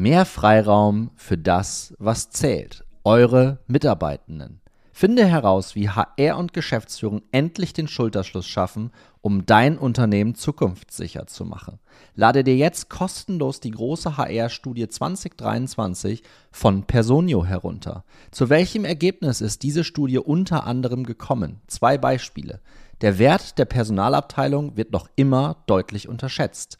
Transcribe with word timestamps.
Mehr 0.00 0.24
Freiraum 0.24 1.10
für 1.14 1.36
das, 1.36 1.92
was 1.98 2.30
zählt. 2.30 2.86
Eure 3.04 3.58
Mitarbeitenden. 3.66 4.62
Finde 4.94 5.26
heraus, 5.26 5.74
wie 5.74 5.90
HR 5.90 6.38
und 6.38 6.54
Geschäftsführung 6.54 7.20
endlich 7.32 7.74
den 7.74 7.86
Schulterschluss 7.86 8.46
schaffen, 8.46 8.92
um 9.20 9.44
dein 9.44 9.76
Unternehmen 9.76 10.34
zukunftssicher 10.34 11.26
zu 11.26 11.44
machen. 11.44 11.80
Lade 12.14 12.44
dir 12.44 12.56
jetzt 12.56 12.88
kostenlos 12.88 13.60
die 13.60 13.72
große 13.72 14.16
HR-Studie 14.16 14.88
2023 14.88 16.22
von 16.50 16.84
Personio 16.84 17.44
herunter. 17.44 18.04
Zu 18.30 18.48
welchem 18.48 18.86
Ergebnis 18.86 19.42
ist 19.42 19.62
diese 19.62 19.84
Studie 19.84 20.18
unter 20.18 20.66
anderem 20.66 21.04
gekommen? 21.04 21.60
Zwei 21.66 21.98
Beispiele. 21.98 22.62
Der 23.02 23.18
Wert 23.18 23.58
der 23.58 23.66
Personalabteilung 23.66 24.78
wird 24.78 24.92
noch 24.92 25.10
immer 25.16 25.62
deutlich 25.66 26.08
unterschätzt. 26.08 26.79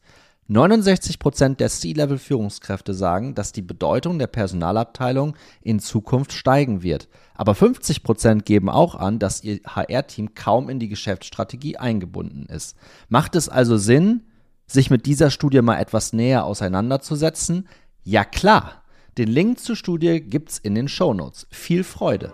69% 0.50 1.56
der 1.56 1.68
C-Level-Führungskräfte 1.68 2.92
sagen, 2.92 3.34
dass 3.34 3.52
die 3.52 3.62
Bedeutung 3.62 4.18
der 4.18 4.26
Personalabteilung 4.26 5.36
in 5.62 5.78
Zukunft 5.78 6.32
steigen 6.32 6.82
wird. 6.82 7.08
Aber 7.34 7.52
50% 7.52 8.42
geben 8.42 8.68
auch 8.68 8.96
an, 8.96 9.18
dass 9.20 9.44
ihr 9.44 9.60
HR-Team 9.64 10.34
kaum 10.34 10.68
in 10.68 10.80
die 10.80 10.88
Geschäftsstrategie 10.88 11.76
eingebunden 11.76 12.46
ist. 12.46 12.76
Macht 13.08 13.36
es 13.36 13.48
also 13.48 13.76
Sinn, 13.76 14.24
sich 14.66 14.90
mit 14.90 15.06
dieser 15.06 15.30
Studie 15.30 15.62
mal 15.62 15.78
etwas 15.78 16.12
näher 16.12 16.44
auseinanderzusetzen? 16.44 17.68
Ja 18.02 18.24
klar. 18.24 18.82
Den 19.18 19.28
Link 19.28 19.60
zur 19.60 19.76
Studie 19.76 20.20
gibt's 20.20 20.58
in 20.58 20.74
den 20.74 20.88
Shownotes. 20.88 21.46
Viel 21.50 21.84
Freude! 21.84 22.32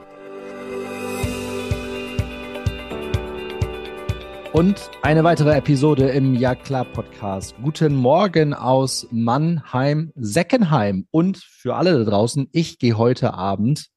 Und 4.56 4.90
eine 5.02 5.22
weitere 5.22 5.54
Episode 5.54 6.08
im 6.08 6.34
Ja 6.34 6.54
klar 6.54 6.86
Podcast. 6.86 7.54
Guten 7.62 7.94
Morgen 7.94 8.54
aus 8.54 9.06
Mannheim, 9.10 10.12
Seckenheim. 10.14 11.06
Und 11.10 11.36
für 11.36 11.74
alle 11.76 11.98
da 11.98 12.10
draußen, 12.10 12.48
ich 12.52 12.78
gehe 12.78 12.96
heute 12.96 13.34
Abend 13.34 13.88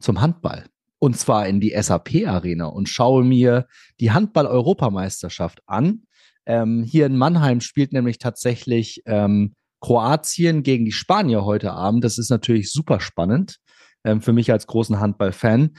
zum 0.00 0.22
Handball. 0.22 0.64
Und 0.98 1.18
zwar 1.18 1.46
in 1.46 1.60
die 1.60 1.76
SAP 1.78 2.26
Arena 2.26 2.68
und 2.68 2.88
schaue 2.88 3.22
mir 3.22 3.66
die 4.00 4.10
Handball-Europameisterschaft 4.10 5.60
an. 5.66 6.04
Ähm, 6.46 6.84
hier 6.84 7.04
in 7.04 7.18
Mannheim 7.18 7.60
spielt 7.60 7.92
nämlich 7.92 8.16
tatsächlich 8.16 9.02
ähm, 9.04 9.56
Kroatien 9.82 10.62
gegen 10.62 10.86
die 10.86 10.92
Spanier 10.92 11.44
heute 11.44 11.74
Abend. 11.74 12.02
Das 12.02 12.16
ist 12.16 12.30
natürlich 12.30 12.72
super 12.72 13.00
spannend 13.00 13.58
ähm, 14.04 14.22
für 14.22 14.32
mich 14.32 14.50
als 14.50 14.66
großen 14.66 15.00
Handball-Fan. 15.00 15.76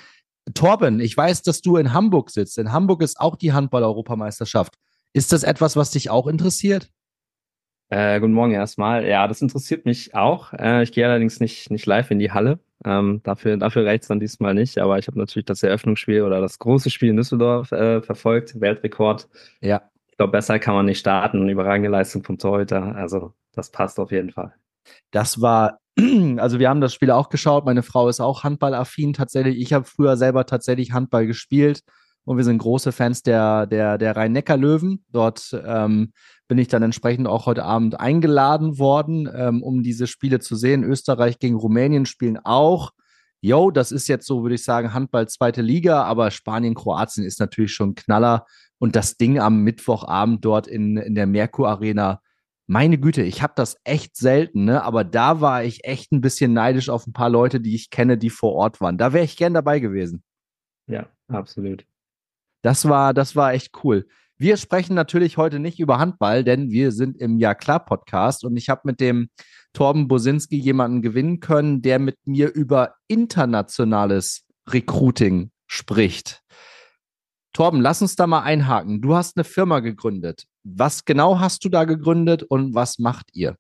Torben, 0.54 1.00
ich 1.00 1.16
weiß, 1.16 1.42
dass 1.42 1.62
du 1.62 1.78
in 1.78 1.94
Hamburg 1.94 2.30
sitzt. 2.30 2.58
In 2.58 2.72
Hamburg 2.72 3.02
ist 3.02 3.20
auch 3.20 3.36
die 3.36 3.54
Handball-Europameisterschaft. 3.54 4.76
Ist 5.14 5.32
das 5.32 5.44
etwas, 5.44 5.76
was 5.76 5.92
dich 5.92 6.10
auch 6.10 6.28
interessiert? 6.28 6.90
Äh, 7.90 8.20
guten 8.20 8.34
Morgen 8.34 8.54
erstmal. 8.54 9.08
Ja, 9.08 9.28
das 9.28 9.42
interessiert 9.42 9.86
mich 9.86 10.14
auch. 10.14 10.54
Äh, 10.54 10.84
ich 10.84 10.92
gehe 10.92 11.06
allerdings 11.08 11.40
nicht, 11.40 11.72
nicht 11.72 11.88
live 11.88 12.12
in 12.12 12.20
die 12.20 12.32
Halle. 12.32 12.60
Ähm, 12.86 13.22
dafür 13.24 13.58
dafür 13.58 13.86
reicht 13.86 14.04
es 14.04 14.10
dann 14.10 14.20
diesmal 14.20 14.54
nicht. 14.54 14.78
Aber 14.78 15.00
ich 15.00 15.08
habe 15.08 15.18
natürlich 15.18 15.48
das 15.48 15.64
Eröffnungsspiel 15.64 16.22
oder 16.22 16.40
das 16.40 16.60
große 16.60 16.92
Spiel 16.92 17.10
in 17.10 17.18
Düsseldorf 17.18 17.72
äh, 17.72 18.02
verfolgt. 18.02 18.62
Weltrekord. 18.62 19.28
Ja. 19.62 19.90
Ich 20.08 20.18
glaube, 20.18 20.32
besser 20.32 20.60
kann 20.60 20.76
man 20.76 20.86
nicht 20.86 21.00
starten. 21.00 21.50
Überragende 21.50 21.90
Leistung 21.90 22.24
vom 22.24 22.38
Torhüter. 22.38 22.96
Also 22.96 23.34
das 23.54 23.72
passt 23.72 24.00
auf 24.00 24.12
jeden 24.12 24.30
Fall. 24.30 24.54
Das 25.10 25.42
war 25.42 25.80
also 26.38 26.60
wir 26.60 26.70
haben 26.70 26.82
das 26.82 26.94
Spiel 26.94 27.12
auch 27.12 27.30
geschaut. 27.30 27.66
Meine 27.66 27.84
Frau 27.84 28.08
ist 28.08 28.20
auch 28.20 28.44
handballaffin 28.44 29.14
tatsächlich. 29.14 29.60
Ich 29.60 29.74
habe 29.74 29.86
früher 29.86 30.18
selber 30.18 30.46
tatsächlich 30.46 30.92
Handball 30.92 31.28
gespielt 31.28 31.82
und 32.26 32.38
wir 32.38 32.44
sind 32.44 32.60
große 32.60 32.92
Fans 32.92 33.24
der, 33.24 33.66
der, 33.66 33.98
der 33.98 34.16
Rhein-Neckar-Löwen. 34.16 35.04
Dort 35.12 35.60
ähm, 35.66 36.12
bin 36.48 36.58
ich 36.58 36.68
dann 36.68 36.84
entsprechend 36.84 37.28
auch 37.28 37.46
heute 37.46 37.64
Abend 37.64 38.00
eingeladen 38.00 38.78
worden, 38.78 39.30
ähm, 39.34 39.64
um 39.64 39.84
diese 39.84 40.08
Spiele 40.08 40.40
zu 40.40 40.56
sehen. 40.56 40.84
Österreich 40.84 41.40
gegen 41.40 41.56
Rumänien 41.56 42.06
spielen 42.06 42.38
auch. 42.44 42.92
Jo, 43.42 43.72
das 43.72 43.92
ist 43.92 44.08
jetzt 44.10 44.28
so, 44.28 44.44
würde 44.44 44.56
ich 44.56 44.64
sagen, 44.64 44.94
Handball 44.94 45.28
zweite 45.30 45.62
Liga, 45.62 46.04
aber 46.04 46.30
Spanien, 46.30 46.76
Kroatien 46.76 47.26
ist 47.26 47.40
natürlich 47.40 47.74
schon 47.74 47.96
Knaller. 47.96 48.46
Und 48.80 48.96
das 48.96 49.18
Ding 49.18 49.40
am 49.40 49.64
Mittwochabend 49.64 50.44
dort 50.44 50.68
in, 50.68 50.98
in 50.98 51.16
der 51.16 51.26
Merkur 51.26 51.70
Arena, 51.70 52.22
meine 52.70 53.00
Güte, 53.00 53.24
ich 53.24 53.42
habe 53.42 53.54
das 53.56 53.78
echt 53.84 54.16
selten, 54.16 54.66
ne? 54.66 54.84
aber 54.84 55.04
da 55.04 55.42
war 55.42 55.64
ich 55.64 55.86
echt 55.86 56.12
ein 56.12 56.22
bisschen 56.22 56.54
neidisch 56.54 56.90
auf 56.90 57.08
ein 57.08 57.14
paar 57.14 57.30
Leute, 57.30 57.60
die 57.60 57.74
ich 57.74 57.90
kenne, 57.90 58.16
die 58.16 58.30
vor 58.30 58.54
Ort 58.54 58.80
waren. 58.80 59.00
Da 59.00 59.12
wäre 59.12 59.26
ich 59.26 59.38
gern 59.38 59.56
dabei 59.56 59.80
gewesen. 59.80 60.24
Ja, 60.86 61.08
absolut. 61.28 61.84
Das 62.62 62.88
war, 62.88 63.16
das 63.16 63.36
war 63.36 63.54
echt 63.54 63.72
cool. 63.84 64.08
Wir 64.38 64.56
sprechen 64.56 64.94
natürlich 64.94 65.38
heute 65.38 65.58
nicht 65.58 65.80
über 65.80 65.98
Handball, 65.98 66.44
denn 66.44 66.70
wir 66.70 66.92
sind 66.92 67.18
im 67.18 67.40
Ja 67.40 67.56
klar 67.56 67.84
Podcast 67.84 68.44
und 68.46 68.56
ich 68.56 68.70
habe 68.70 68.82
mit 68.84 69.00
dem 69.00 69.30
Torben 69.74 70.08
Bosinski 70.08 70.58
jemanden 70.58 71.02
gewinnen 71.02 71.40
können, 71.40 71.82
der 71.82 71.98
mit 71.98 72.18
mir 72.26 72.54
über 72.54 72.94
internationales 73.08 74.46
Recruiting 74.68 75.50
spricht. 75.66 76.44
Torben, 77.52 77.82
lass 77.82 78.04
uns 78.04 78.16
da 78.16 78.28
mal 78.28 78.44
einhaken. 78.44 79.02
Du 79.02 79.16
hast 79.16 79.38
eine 79.38 79.44
Firma 79.44 79.80
gegründet. 79.80 80.46
Was 80.76 81.06
genau 81.06 81.40
hast 81.40 81.64
du 81.66 81.70
da 81.70 81.86
gegründet 81.86 82.44
und 82.44 82.76
was 82.76 83.00
macht 83.00 83.28
ihr? 83.34 83.56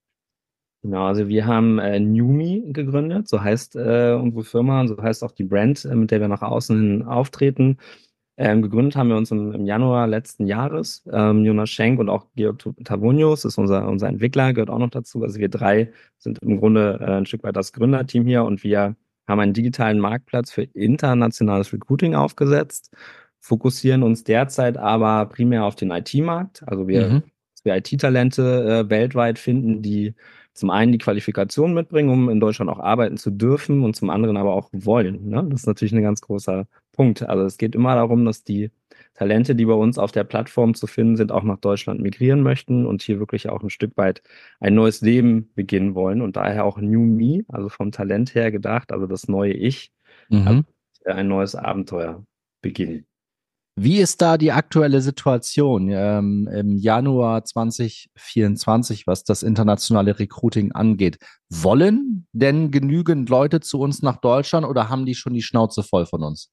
Genau, 0.81 1.05
also 1.05 1.27
wir 1.27 1.45
haben 1.45 1.77
äh, 1.77 1.99
Newme 1.99 2.71
gegründet, 2.71 3.27
so 3.27 3.43
heißt 3.43 3.75
äh, 3.75 4.13
unsere 4.13 4.45
Firma 4.45 4.79
und 4.79 4.87
so 4.87 4.97
heißt 5.01 5.23
auch 5.23 5.33
die 5.33 5.43
Brand, 5.43 5.83
äh, 5.83 5.93
mit 5.93 6.09
der 6.11 6.21
wir 6.21 6.29
nach 6.29 6.41
außen 6.41 6.77
hin 6.79 7.03
auftreten. 7.03 7.77
Ähm, 8.37 8.61
gegründet 8.61 8.95
haben 8.95 9.09
wir 9.09 9.17
uns 9.17 9.31
im, 9.31 9.51
im 9.51 9.65
Januar 9.65 10.07
letzten 10.07 10.47
Jahres. 10.47 11.03
Ähm, 11.11 11.43
Jonas 11.43 11.69
Schenk 11.69 11.99
und 11.99 12.07
auch 12.07 12.27
Georg 12.35 12.63
Tavonius 12.85 13.43
ist 13.43 13.57
unser, 13.57 13.85
unser 13.89 14.07
Entwickler, 14.07 14.53
gehört 14.53 14.69
auch 14.69 14.79
noch 14.79 14.89
dazu. 14.89 15.21
Also 15.23 15.39
wir 15.39 15.49
drei 15.49 15.91
sind 16.17 16.39
im 16.39 16.57
Grunde 16.59 16.99
äh, 17.01 17.11
ein 17.17 17.25
Stück 17.25 17.43
weit 17.43 17.57
das 17.57 17.73
Gründerteam 17.73 18.25
hier 18.25 18.45
und 18.45 18.63
wir 18.63 18.95
haben 19.27 19.39
einen 19.41 19.53
digitalen 19.53 19.99
Marktplatz 19.99 20.51
für 20.51 20.63
internationales 20.63 21.73
Recruiting 21.73 22.15
aufgesetzt 22.15 22.91
fokussieren 23.39 24.03
uns 24.03 24.23
derzeit 24.23 24.77
aber 24.77 25.25
primär 25.27 25.65
auf 25.65 25.75
den 25.75 25.91
IT-Markt. 25.91 26.63
Also 26.67 26.87
wir, 26.87 27.07
mhm. 27.07 27.23
wir 27.63 27.75
IT-Talente 27.75 28.85
äh, 28.85 28.89
weltweit 28.89 29.39
finden, 29.39 29.81
die 29.81 30.13
zum 30.53 30.69
einen 30.69 30.91
die 30.91 30.97
Qualifikation 30.97 31.73
mitbringen, 31.73 32.09
um 32.09 32.29
in 32.29 32.39
Deutschland 32.39 32.69
auch 32.69 32.79
arbeiten 32.79 33.17
zu 33.17 33.31
dürfen 33.31 33.83
und 33.83 33.95
zum 33.95 34.09
anderen 34.09 34.35
aber 34.35 34.53
auch 34.53 34.69
wollen. 34.73 35.29
Ne? 35.29 35.45
Das 35.49 35.61
ist 35.61 35.67
natürlich 35.67 35.93
ein 35.93 36.01
ganz 36.01 36.21
großer 36.21 36.67
Punkt. 36.91 37.23
Also 37.23 37.45
es 37.45 37.57
geht 37.57 37.75
immer 37.75 37.95
darum, 37.95 38.25
dass 38.25 38.43
die 38.43 38.71
Talente, 39.13 39.55
die 39.55 39.65
bei 39.65 39.73
uns 39.73 39.97
auf 39.97 40.11
der 40.11 40.23
Plattform 40.25 40.75
zu 40.75 40.87
finden 40.87 41.15
sind, 41.15 41.31
auch 41.31 41.43
nach 41.43 41.59
Deutschland 41.59 42.01
migrieren 42.01 42.41
möchten 42.41 42.85
und 42.85 43.01
hier 43.01 43.19
wirklich 43.19 43.49
auch 43.49 43.63
ein 43.63 43.69
Stück 43.69 43.95
weit 43.97 44.21
ein 44.59 44.75
neues 44.75 45.01
Leben 45.01 45.51
beginnen 45.55 45.95
wollen 45.95 46.21
und 46.21 46.35
daher 46.35 46.65
auch 46.65 46.77
New 46.77 47.03
Me, 47.03 47.43
also 47.47 47.69
vom 47.69 47.91
Talent 47.91 48.35
her 48.35 48.51
gedacht, 48.51 48.91
also 48.91 49.07
das 49.07 49.27
neue 49.27 49.53
Ich, 49.53 49.91
mhm. 50.29 50.65
ein 51.05 51.27
neues 51.27 51.55
Abenteuer 51.55 52.25
beginnen. 52.61 53.05
Wie 53.81 53.99
ist 53.99 54.21
da 54.21 54.37
die 54.37 54.51
aktuelle 54.51 54.99
Situation 54.99 55.87
ähm, 55.89 56.49
im 56.53 56.75
Januar 56.75 57.45
2024, 57.45 59.07
was 59.07 59.23
das 59.23 59.41
internationale 59.41 60.19
Recruiting 60.19 60.73
angeht? 60.73 61.17
Wollen 61.49 62.27
denn 62.33 62.71
genügend 62.71 63.29
Leute 63.29 63.61
zu 63.61 63.79
uns 63.79 64.01
nach 64.01 64.17
Deutschland 64.17 64.67
oder 64.67 64.89
haben 64.89 65.05
die 65.05 65.15
schon 65.15 65.33
die 65.33 65.41
Schnauze 65.41 65.81
voll 65.81 66.05
von 66.05 66.23
uns? 66.23 66.51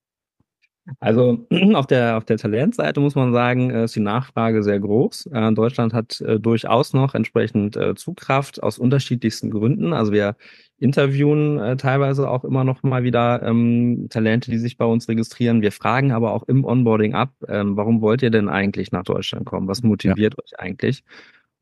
Also 1.01 1.47
auf 1.75 1.87
der, 1.87 2.17
auf 2.17 2.25
der 2.25 2.39
Talentseite 2.39 3.01
muss 3.01 3.15
man 3.15 3.33
sagen, 3.33 3.71
äh, 3.71 3.85
ist 3.85 3.97
die 3.97 4.01
Nachfrage 4.01 4.63
sehr 4.63 4.79
groß. 4.79 5.27
Äh, 5.33 5.53
Deutschland 5.53 5.93
hat 5.93 6.21
äh, 6.21 6.39
durchaus 6.39 6.93
noch 6.93 7.15
entsprechend 7.15 7.79
Zugkraft 7.97 8.63
aus 8.63 8.79
unterschiedlichsten 8.79 9.51
Gründen. 9.51 9.93
Also 9.93 10.13
wir 10.13 10.37
interviewen 10.79 11.79
teilweise 11.79 12.29
auch 12.29 12.45
immer 12.45 12.63
noch 12.63 12.83
mal 12.83 13.03
wieder 13.03 13.43
ähm, 13.43 14.09
Talente, 14.11 14.51
die 14.51 14.59
sich 14.59 14.77
bei 14.77 14.85
uns 14.85 15.09
registrieren. 15.09 15.63
Wir 15.63 15.73
fragen 15.73 16.13
aber 16.13 16.33
auch 16.33 16.45
im 16.45 16.65
Onboarding 16.65 17.15
ab, 17.15 17.33
ähm, 17.49 17.77
warum 17.77 18.03
wollt 18.03 18.23
ihr 18.23 18.31
denn 18.31 18.49
eigentlich 18.49 18.93
nach 18.93 19.05
Deutschland 19.05 19.47
kommen? 19.47 19.69
Was 19.69 19.83
motiviert 19.83 20.35
ja. 20.35 20.45
euch 20.45 20.61
eigentlich? 20.61 21.03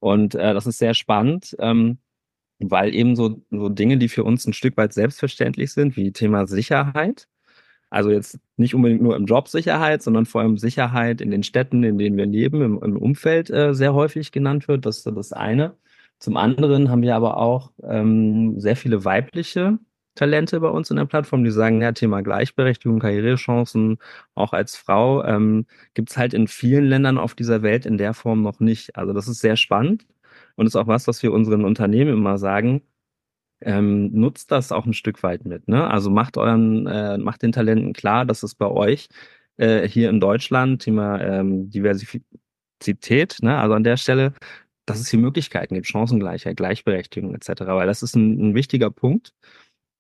Und 0.01 0.35
das 0.35 0.67
ist 0.67 0.79
sehr 0.79 0.93
spannend, 0.93 1.57
ähm, 1.61 1.97
weil 2.59 2.95
eben 2.95 3.17
so, 3.17 3.41
so 3.51 3.71
Dinge, 3.71 3.97
die 3.97 4.09
für 4.09 4.23
uns 4.23 4.47
ein 4.47 4.53
Stück 4.53 4.77
weit 4.77 4.93
selbstverständlich 4.93 5.73
sind, 5.73 5.97
wie 5.97 6.13
Thema 6.13 6.47
Sicherheit, 6.47 7.27
also 7.95 8.11
jetzt 8.11 8.41
nicht 8.57 8.75
unbedingt 8.75 9.03
nur 9.03 9.15
im 9.15 9.27
Job 9.27 9.49
Sicherheit, 9.49 10.03
sondern 10.03 10.27
vor 10.27 10.41
allem 10.41 10.59
Sicherheit 10.59 11.21
in 11.21 11.31
den 11.31 11.45
Städten, 11.45 11.85
in 11.85 11.97
denen 11.97 12.17
wir 12.17 12.27
leben, 12.27 12.61
im, 12.61 12.83
im 12.83 12.97
Umfeld 12.97 13.51
äh, 13.51 13.73
sehr 13.73 13.95
häufig 13.95 14.33
genannt 14.33 14.67
wird. 14.67 14.85
Das 14.85 14.99
ist 14.99 15.07
das 15.07 15.33
eine. 15.33 15.77
Zum 16.19 16.37
anderen 16.37 16.91
haben 16.91 17.03
wir 17.03 17.15
aber 17.15 17.37
auch 17.37 17.71
ähm, 17.85 18.59
sehr 18.59 18.75
viele 18.75 19.05
weibliche 19.05 19.79
Talente 20.17 20.59
bei 20.61 20.69
uns 20.69 20.91
in 20.91 20.97
der 20.97 21.05
Plattform, 21.07 21.45
die 21.45 21.51
sagen, 21.53 21.81
ja, 21.83 21.93
Thema 21.93 22.23
Gleichberechtigung, 22.23 22.99
Karrierechancen, 22.99 23.99
auch 24.35 24.53
als 24.53 24.77
Frau, 24.77 25.25
ähm, 25.25 25.67
gibt 25.95 26.11
es 26.11 26.17
halt 26.17 26.35
in 26.35 26.49
vielen 26.49 26.87
Ländern 26.87 27.19
auf 27.19 27.35
dieser 27.35 27.63
Welt 27.63 27.87
in 27.87 27.99
der 27.99 28.13
Form 28.15 28.43
noch 28.43 28.59
nicht. 28.59 28.97
Also 28.97 29.13
das 29.13 29.29
ist 29.29 29.41
sehr 29.41 29.57
spannend 29.57 30.07
und 30.57 30.67
ist 30.67 30.77
auch 30.77 30.89
was, 30.89 31.07
was 31.07 31.23
wir 31.23 31.33
unseren 31.33 31.65
Unternehmen 31.65 32.13
immer 32.15 32.39
sagen, 32.39 32.83
ähm, 33.65 34.11
nutzt 34.13 34.51
das 34.51 34.73
auch 34.73 34.87
ein 34.87 34.95
Stück 34.95 35.23
weit 35.23 35.45
mit. 35.45 35.69
Ne? 35.69 35.89
Also 35.89 36.11
macht 36.11 36.37
euren, 36.37 36.87
äh, 36.87 37.19
macht 37.19 37.43
den 37.43 37.53
Talenten 37.53 37.93
klar, 37.93 38.25
dass 38.25 38.43
es 38.43 38.55
bei 38.55 38.67
euch 38.67 39.09
äh, 39.57 39.89
hier 39.89 40.11
in 40.11 40.21
Deutschland 40.21 40.83
Thema 40.83 41.21
ähm, 41.21 41.71
Diversität, 41.71 43.39
ne? 43.43 43.59
also 43.59 43.75
an 43.75 43.85
der 43.85 43.97
Stelle 43.97 44.35
dass 44.87 45.01
es 45.01 45.09
hier 45.09 45.21
Möglichkeiten 45.21 45.75
gibt, 45.75 45.87
Chancengleichheit, 45.87 46.57
Gleichberechtigung 46.57 47.35
etc. 47.35 47.63
Weil 47.67 47.87
das 47.87 48.03
ist 48.03 48.15
ein, 48.17 48.51
ein 48.51 48.55
wichtiger 48.55 48.91
Punkt, 48.91 49.35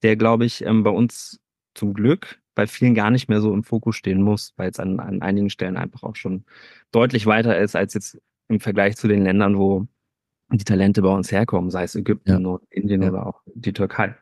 der, 0.02 0.16
glaube 0.16 0.44
ich, 0.44 0.64
ähm, 0.64 0.82
bei 0.82 0.90
uns 0.90 1.40
zum 1.74 1.94
Glück 1.94 2.40
bei 2.54 2.66
vielen 2.68 2.94
gar 2.94 3.10
nicht 3.10 3.28
mehr 3.28 3.40
so 3.40 3.52
im 3.52 3.64
Fokus 3.64 3.96
stehen 3.96 4.22
muss, 4.22 4.52
weil 4.56 4.70
es 4.70 4.78
an, 4.78 5.00
an 5.00 5.22
einigen 5.22 5.50
Stellen 5.50 5.76
einfach 5.76 6.04
auch 6.04 6.14
schon 6.14 6.44
deutlich 6.92 7.26
weiter 7.26 7.58
ist 7.58 7.74
als 7.74 7.94
jetzt 7.94 8.20
im 8.48 8.60
Vergleich 8.60 8.96
zu 8.96 9.08
den 9.08 9.24
Ländern, 9.24 9.58
wo 9.58 9.88
die 10.50 10.64
Talente 10.64 11.02
bei 11.02 11.08
uns 11.08 11.32
herkommen, 11.32 11.70
sei 11.70 11.84
es 11.84 11.94
Ägypten 11.94 12.44
ja. 12.44 12.58
Indien 12.70 13.02
ja. 13.02 13.10
oder 13.10 13.26
auch 13.26 13.40
die 13.54 13.72
Türkei. 13.72 14.14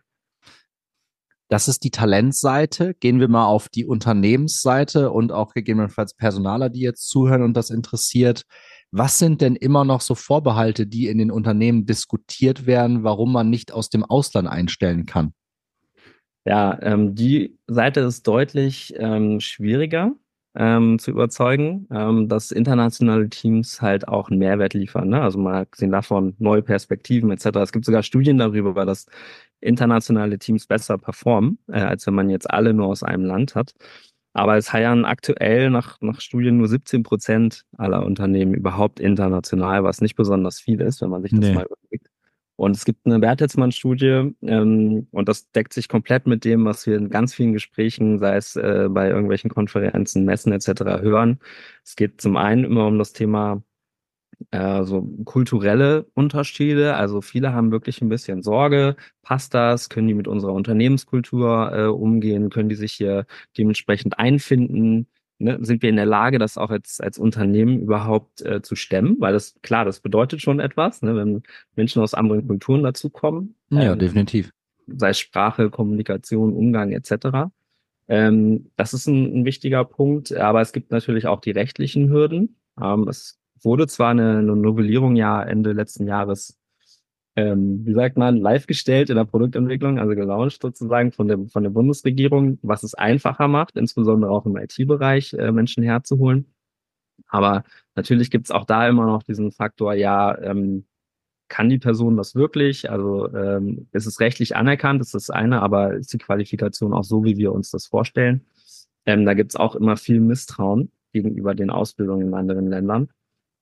Das 1.49 1.69
ist 1.69 1.85
die 1.85 1.91
Talentseite. 1.91 2.95
Gehen 2.95 3.21
wir 3.21 3.29
mal 3.29 3.45
auf 3.45 3.69
die 3.69 3.85
Unternehmensseite 3.85 5.11
und 5.11 5.33
auch 5.33 5.53
gegebenenfalls 5.53 6.15
Personaler, 6.15 6.71
die 6.71 6.81
jetzt 6.81 7.11
zuhören 7.11 7.43
und 7.43 7.55
das 7.55 7.69
interessiert. 7.69 8.45
Was 8.91 9.19
sind 9.19 9.43
denn 9.43 9.57
immer 9.57 9.85
noch 9.85 10.01
so 10.01 10.15
Vorbehalte, 10.15 10.87
die 10.87 11.09
in 11.09 11.19
den 11.19 11.31
Unternehmen 11.31 11.85
diskutiert 11.85 12.67
werden, 12.67 13.05
warum 13.05 13.33
man 13.33 13.51
nicht 13.51 13.71
aus 13.71 13.91
dem 13.91 14.03
Ausland 14.03 14.49
einstellen 14.49 15.05
kann? 15.05 15.35
Ja, 16.47 16.79
ähm, 16.83 17.15
die 17.15 17.59
Seite 17.67 18.01
ist 18.01 18.27
deutlich 18.27 18.95
ähm, 18.97 19.39
schwieriger 19.41 20.13
ähm, 20.55 20.99
zu 20.99 21.11
überzeugen, 21.11 21.89
ähm, 21.91 22.29
dass 22.29 22.51
internationale 22.51 23.29
Teams 23.31 23.81
halt 23.81 24.09
auch 24.09 24.31
einen 24.31 24.39
Mehrwert 24.39 24.75
liefern. 24.75 25.09
Ne? 25.09 25.21
Also 25.21 25.39
mal 25.39 25.67
gesehen 25.71 25.91
davon 25.91 26.35
neue 26.39 26.63
Perspektiven 26.63 27.31
etc. 27.31 27.57
Es 27.57 27.73
gibt 27.73 27.85
sogar 27.85 28.03
Studien 28.03 28.39
darüber, 28.39 28.85
dass 28.85 29.07
internationale 29.61 30.39
Teams 30.39 30.67
besser 30.67 30.99
performen, 30.99 31.59
äh, 31.69 31.81
als 31.81 32.07
wenn 32.07 32.15
man 32.15 32.29
jetzt 32.29 32.51
alle 32.51 32.75
nur 32.75 32.87
aus 32.87 33.03
einem 33.03 33.25
Land 33.25 33.55
hat. 33.55 33.75
Aber 34.35 34.57
es 34.57 34.73
heiern 34.73 35.05
aktuell 35.05 35.71
nach, 35.71 36.01
nach 36.01 36.21
Studien 36.21 36.57
nur 36.57 36.69
17 36.69 37.03
Prozent 37.03 37.65
aller 37.77 38.05
Unternehmen 38.05 38.55
überhaupt 38.55 38.99
international, 38.99 39.85
was 39.85 40.01
nicht 40.01 40.17
besonders 40.17 40.59
viel 40.59 40.81
ist, 40.81 41.03
wenn 41.03 41.11
man 41.11 41.23
sich 41.23 41.33
das 41.33 41.41
nee. 41.41 41.55
mal 41.55 41.67
überlegt. 41.67 42.09
Und 42.57 42.77
es 42.77 42.85
gibt 42.85 43.07
eine 43.07 43.19
Bertelsmann-Studie 43.19 44.35
ähm, 44.43 45.07
und 45.11 45.29
das 45.29 45.51
deckt 45.53 45.73
sich 45.73 45.89
komplett 45.89 46.27
mit 46.27 46.45
dem, 46.45 46.65
was 46.65 46.87
wir 46.87 46.97
in 46.97 47.09
ganz 47.11 47.35
vielen 47.35 47.53
Gesprächen, 47.53 48.19
sei 48.19 48.37
es 48.37 48.57
äh, 48.57 48.89
bei 48.91 49.09
irgendwelchen 49.09 49.51
Konferenzen, 49.51 50.25
Messen 50.25 50.53
etc. 50.53 50.83
hören. 51.03 51.41
Es 51.85 51.97
geht 51.97 52.21
zum 52.21 52.37
einen 52.37 52.65
immer 52.65 52.87
um 52.87 52.99
das 52.99 53.13
Thema 53.13 53.63
äh, 54.51 54.85
so 54.85 55.03
kulturelle 55.25 56.07
Unterschiede. 56.15 56.97
Also 56.97 57.21
viele 57.21 57.53
haben 57.53 57.71
wirklich 57.73 58.03
ein 58.03 58.09
bisschen 58.09 58.43
Sorge. 58.43 58.97
Passt 59.23 59.55
das? 59.55 59.89
Können 59.89 60.09
die 60.09 60.15
mit 60.15 60.29
unserer 60.29 60.53
Unternehmenskultur 60.53 61.73
äh, 61.75 61.87
umgehen? 61.87 62.51
Können 62.51 62.69
die 62.69 62.75
sich 62.75 62.93
hier 62.93 63.27
dementsprechend 63.57 64.19
einfinden? 64.19 65.07
Ne, 65.43 65.59
sind 65.61 65.83
wir 65.83 65.91
in 65.91 65.97
der 65.97 66.07
Lage, 66.07 66.39
das 66.39 66.57
auch 66.57 66.71
als, 66.71 67.01
als 67.01 67.19
Unternehmen 67.19 67.81
überhaupt 67.81 68.43
äh, 68.43 68.63
zu 68.63 68.77
stemmen? 68.77 69.17
Weil 69.19 69.33
das, 69.33 69.57
klar, 69.63 69.85
das 69.85 69.99
bedeutet 69.99 70.41
schon 70.41 70.61
etwas, 70.61 71.03
ne, 71.03 71.17
wenn 71.17 71.43
Menschen 71.75 72.01
aus 72.01 72.15
anderen 72.15 72.47
Kulturen 72.47 72.85
dazukommen. 72.85 73.57
Ja, 73.71 73.93
ähm, 73.93 73.99
definitiv. 73.99 74.53
Sei 74.87 75.11
es 75.11 75.19
Sprache, 75.19 75.69
Kommunikation, 75.69 76.53
Umgang 76.53 76.93
etc. 76.93 77.51
Ähm, 78.07 78.71
das 78.77 78.95
ist 78.95 79.09
ein, 79.09 79.41
ein, 79.41 79.45
wichtiger 79.45 79.85
Punkt, 79.85 80.33
aber 80.33 80.61
es 80.61 80.73
gibt 80.73 80.93
natürlich 80.93 81.27
auch 81.27 81.41
die 81.41 81.51
rechtlichen 81.51 82.09
Hürden. 82.09 82.57
Ähm, 82.81 83.09
es 83.09 83.41
wurde 83.61 83.89
zwar 83.89 84.11
eine, 84.11 84.39
eine 84.39 84.55
Novellierung 84.55 85.17
ja 85.17 85.43
Ende 85.43 85.73
letzten 85.73 86.07
Jahres 86.07 86.57
ähm, 87.37 87.87
wie 87.87 87.95
sagt 87.95 88.17
man, 88.17 88.37
live 88.37 88.67
gestellt 88.67 89.09
in 89.11 89.17
der 89.17 89.25
Produktentwicklung, 89.25 89.99
also 89.99 90.15
gelauncht 90.15 90.61
sozusagen 90.61 91.13
von 91.13 91.29
der, 91.29 91.39
von 91.49 91.63
der 91.63 91.71
Bundesregierung, 91.71 92.59
was 92.63 92.83
es 92.83 92.95
einfacher 92.95 93.49
macht, 93.49 93.77
insbesondere 93.77 94.31
auch 94.31 94.45
im 94.45 94.57
IT-Bereich 94.57 95.33
äh, 95.35 95.51
Menschen 95.53 95.83
herzuholen. 95.83 96.47
Aber 97.29 97.65
natürlich 97.95 98.31
gibt 98.31 98.47
es 98.47 98.51
auch 98.51 98.67
da 98.67 98.87
immer 98.89 99.07
noch 99.07 99.23
diesen 99.23 99.51
Faktor, 99.53 99.95
ja, 99.95 100.39
ähm, 100.43 100.85
kann 101.49 101.69
die 101.69 101.79
Person 101.79 102.17
das 102.17 102.35
wirklich? 102.35 102.91
Also 102.91 103.33
ähm, 103.35 103.87
ist 103.93 104.07
es 104.07 104.21
rechtlich 104.21 104.57
anerkannt, 104.57 105.03
ist 105.03 105.15
das 105.15 105.29
eine, 105.29 105.61
aber 105.63 105.95
ist 105.95 106.13
die 106.13 106.19
Qualifikation 106.19 106.95
auch 106.95 107.05
so, 107.05 107.25
wie 107.25 107.37
wir 107.37 107.53
uns 107.53 107.71
das 107.71 107.87
vorstellen? 107.87 108.47
Ähm, 109.05 109.27
da 109.27 109.35
gibt 109.35 109.53
es 109.53 109.57
auch 109.57 109.75
immer 109.75 109.97
viel 109.99 110.21
Misstrauen 110.21 110.91
gegenüber 111.13 111.55
den 111.55 111.71
Ausbildungen 111.71 112.29
in 112.29 112.35
anderen 112.35 112.69
Ländern 112.69 113.11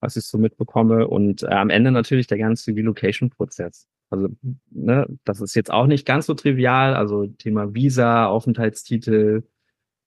was 0.01 0.17
ich 0.17 0.25
so 0.25 0.39
mitbekomme. 0.39 1.09
Und 1.09 1.43
äh, 1.43 1.47
am 1.47 1.71
Ende 1.71 1.91
natürlich 1.91 2.27
der 2.27 2.39
ganze 2.39 2.75
Relocation-Prozess. 2.75 3.89
Also, 4.11 4.29
ne, 4.71 5.07
das 5.25 5.41
ist 5.41 5.55
jetzt 5.55 5.71
auch 5.71 5.87
nicht 5.87 6.05
ganz 6.05 6.27
so 6.27 6.35
trivial. 6.35 6.95
Also 6.95 7.27
Thema 7.27 7.75
Visa, 7.75 8.27
Aufenthaltstitel, 8.27 9.45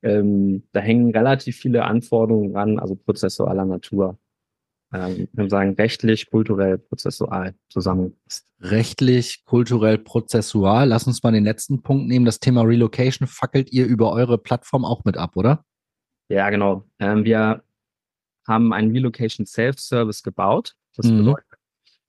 ähm, 0.01 0.63
da 0.73 0.81
hängen 0.81 1.11
relativ 1.11 1.55
viele 1.57 1.85
Anforderungen 1.85 2.55
ran, 2.55 2.79
also 2.79 2.95
prozessualer 2.95 3.65
Natur. 3.65 4.17
Ähm, 4.93 5.29
wir 5.31 5.49
sagen 5.49 5.73
rechtlich, 5.75 6.29
kulturell, 6.29 6.77
prozessual 6.77 7.55
zusammen. 7.69 8.17
Rechtlich, 8.59 9.43
kulturell, 9.45 9.97
prozessual. 9.97 10.89
Lass 10.89 11.07
uns 11.07 11.23
mal 11.23 11.31
den 11.31 11.45
letzten 11.45 11.81
Punkt 11.81 12.07
nehmen. 12.07 12.25
Das 12.25 12.39
Thema 12.39 12.61
Relocation 12.61 13.27
fackelt 13.27 13.71
ihr 13.71 13.85
über 13.85 14.11
eure 14.11 14.37
Plattform 14.37 14.85
auch 14.85 15.05
mit 15.05 15.17
ab, 15.17 15.35
oder? 15.35 15.63
Ja, 16.29 16.49
genau. 16.49 16.83
Ähm, 16.99 17.23
wir 17.23 17.63
haben 18.47 18.73
einen 18.73 18.91
Relocation 18.91 19.45
Self-Service 19.45 20.23
gebaut. 20.23 20.75
Das 20.95 21.07
mhm. 21.07 21.19
bedeutet, 21.19 21.45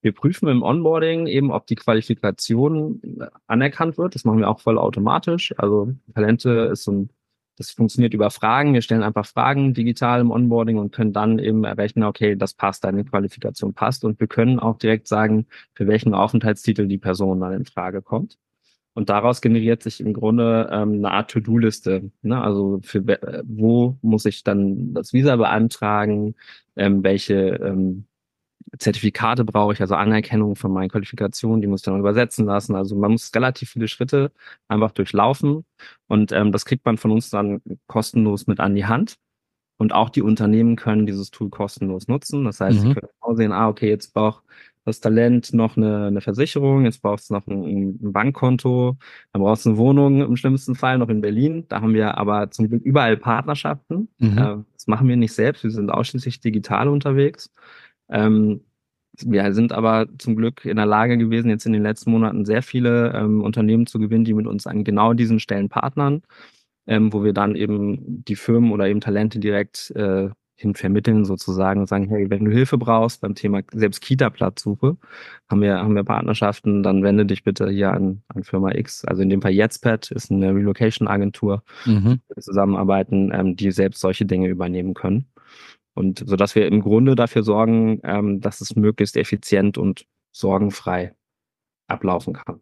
wir 0.05 0.13
prüfen 0.13 0.49
im 0.49 0.63
Onboarding 0.63 1.27
eben, 1.27 1.51
ob 1.51 1.67
die 1.67 1.77
Qualifikation 1.77 3.01
äh, 3.21 3.27
anerkannt 3.47 3.97
wird. 3.97 4.15
Das 4.15 4.25
machen 4.25 4.39
wir 4.39 4.51
auch 4.51 4.61
voll 4.61 4.79
automatisch. 4.79 5.55
Also 5.57 5.95
Talente 6.15 6.51
ist 6.73 6.85
so 6.85 6.93
ein, 6.93 7.11
das 7.57 7.71
funktioniert 7.71 8.13
über 8.13 8.31
Fragen. 8.31 8.75
Wir 8.75 8.83
stellen 8.83 9.03
einfach 9.03 9.25
Fragen 9.25 9.73
digital 9.73 10.21
im 10.21 10.31
Onboarding 10.31 10.77
und 10.77 10.93
können 10.93 11.15
dann 11.15 11.39
eben 11.39 11.65
errechnen, 11.65 12.05
okay, 12.05 12.37
das 12.37 12.53
passt, 12.53 12.85
deine 12.85 13.05
Qualifikation 13.05 13.73
passt. 13.73 14.05
Und 14.05 14.21
wir 14.21 14.27
können 14.27 14.61
auch 14.61 14.77
direkt 14.77 15.09
sagen, 15.09 15.47
für 15.73 15.87
welchen 15.87 16.13
Aufenthaltstitel 16.13 16.87
die 16.87 16.99
Person 16.99 17.41
dann 17.41 17.55
in 17.55 17.65
Frage 17.65 18.03
kommt. 18.03 18.37
Und 18.95 19.09
daraus 19.09 19.41
generiert 19.41 19.83
sich 19.83 20.01
im 20.01 20.13
Grunde 20.13 20.69
ähm, 20.73 20.95
eine 20.95 21.11
Art 21.11 21.31
To-Do-Liste. 21.33 22.11
Ne? 22.23 22.41
Also 22.41 22.81
für 22.83 22.99
äh, 23.09 23.43
wo 23.45 23.99
muss 24.03 24.25
ich 24.25 24.45
dann 24.45 24.95
das 24.95 25.13
Visa 25.13 25.35
beantragen, 25.37 26.37
ähm, 26.77 27.03
welche 27.03 27.35
ähm, 27.35 28.07
Zertifikate 28.79 29.45
brauche 29.45 29.73
ich, 29.73 29.81
also 29.81 29.95
Anerkennung 29.95 30.57
von 30.57 30.73
meinen 30.73 30.89
Qualifikationen, 30.89 31.61
die 31.61 31.67
muss 31.67 31.81
ich 31.81 31.85
dann 31.85 31.99
übersetzen 31.99 32.47
lassen. 32.47 32.75
Also 32.75 32.97
man 32.97 33.13
muss 33.13 33.35
relativ 33.35 33.71
viele 33.71 33.89
Schritte 33.89 34.33
einfach 34.69 34.93
durchlaufen 34.93 35.65
und 36.07 36.33
ähm, 36.33 36.53
das 36.53 36.65
kriegt 36.65 36.85
man 36.85 36.97
von 36.97 37.11
uns 37.11 37.31
dann 37.31 37.61
kostenlos 37.87 38.47
mit 38.47 38.61
an 38.61 38.75
die 38.75 38.87
Hand. 38.87 39.17
Und 39.77 39.93
auch 39.93 40.09
die 40.09 40.23
Unternehmen 40.23 40.77
können 40.77 41.05
dieses 41.05 41.33
Tool 41.33 41.51
kostenlos 41.51 42.07
nutzen. 42.07 42.45
Das 42.45 42.61
heißt, 42.61 42.79
mhm. 42.79 42.89
sie 42.89 42.95
können 42.95 43.09
auch 43.21 43.35
sehen, 43.35 43.53
ah, 43.53 43.69
okay, 43.69 43.89
jetzt 43.89 44.15
braucht 44.15 44.45
das 44.85 45.01
Talent 45.01 45.55
noch 45.55 45.77
eine, 45.77 46.07
eine 46.07 46.21
Versicherung, 46.21 46.85
jetzt 46.85 47.01
brauchst 47.03 47.31
du 47.31 47.35
noch 47.35 47.47
ein, 47.47 47.99
ein 48.03 48.13
Bankkonto, 48.13 48.97
dann 49.33 49.43
brauchst 49.43 49.65
du 49.65 49.71
eine 49.71 49.79
Wohnung 49.79 50.21
im 50.21 50.37
schlimmsten 50.37 50.75
Fall 50.75 50.99
noch 50.99 51.09
in 51.09 51.21
Berlin. 51.21 51.65
Da 51.69 51.81
haben 51.81 51.95
wir 51.95 52.19
aber 52.19 52.51
zum 52.51 52.69
Glück 52.69 52.83
überall 52.83 53.17
Partnerschaften. 53.17 54.09
Mhm. 54.19 54.39
Äh, 54.39 54.57
das 54.75 54.87
machen 54.87 55.09
wir 55.09 55.17
nicht 55.17 55.33
selbst, 55.33 55.65
wir 55.65 55.71
sind 55.71 55.91
ausschließlich 55.91 56.41
digital 56.41 56.89
unterwegs. 56.89 57.51
Ähm, 58.11 58.61
wir 59.23 59.55
sind 59.55 59.73
aber 59.73 60.07
zum 60.19 60.37
Glück 60.37 60.65
in 60.65 60.77
der 60.77 60.87
Lage 60.87 61.17
gewesen, 61.17 61.49
jetzt 61.49 61.67
in 61.67 61.73
den 61.73 61.83
letzten 61.83 62.11
Monaten 62.11 62.45
sehr 62.45 62.63
viele 62.63 63.13
ähm, 63.15 63.43
Unternehmen 63.43 63.87
zu 63.87 63.99
gewinnen, 63.99 64.25
die 64.25 64.35
mit 64.35 64.47
uns 64.47 64.67
an 64.67 64.85
genau 64.85 65.15
diesen 65.15 65.39
Stellen 65.41 65.69
partnern, 65.69 66.23
ähm, 66.87 67.13
wo 67.13 67.23
wir 67.23 67.33
dann 67.33 67.55
eben 67.55 68.25
die 68.25 68.37
Firmen 68.37 68.73
oder 68.73 68.89
eben 68.89 69.01
Talente 69.01 69.39
direkt 69.39 69.93
äh, 69.93 70.31
hin 70.57 70.75
vermitteln 70.75 71.25
sozusagen 71.25 71.81
und 71.81 71.89
sagen, 71.89 72.09
hey, 72.09 72.31
wenn 72.31 72.45
du 72.45 72.51
Hilfe 72.51 72.79
brauchst 72.79 73.21
beim 73.21 73.35
Thema 73.35 73.63
selbst 73.73 74.01
Kita-Platzsuche, 74.01 74.97
haben 75.51 75.61
wir, 75.61 75.79
haben 75.79 75.95
wir 75.97 76.05
Partnerschaften, 76.05 76.83
dann 76.83 77.03
wende 77.03 77.27
dich 77.27 77.43
bitte 77.43 77.69
hier 77.69 77.93
an, 77.93 78.23
an 78.29 78.45
Firma 78.45 78.73
X. 78.73 79.05
Also 79.05 79.23
in 79.23 79.31
dem 79.31 79.43
Fall 79.43 79.53
Jetztpad 79.53 80.11
ist 80.13 80.31
eine 80.31 80.55
Relocation-Agentur, 80.55 81.63
mhm. 81.87 82.21
zusammenarbeiten, 82.39 83.33
ähm, 83.33 83.57
die 83.57 83.73
selbst 83.73 84.01
solche 84.01 84.27
Dinge 84.27 84.49
übernehmen 84.49 84.95
können. 84.95 85.27
Und 85.95 86.25
so 86.27 86.37
dass 86.37 86.55
wir 86.55 86.67
im 86.67 86.81
Grunde 86.81 87.15
dafür 87.15 87.43
sorgen, 87.43 88.01
ähm, 88.05 88.41
dass 88.41 88.61
es 88.61 88.77
möglichst 88.77 89.17
effizient 89.17 89.79
und 89.79 90.07
sorgenfrei 90.33 91.15
ablaufen 91.89 92.35
kann. 92.35 92.61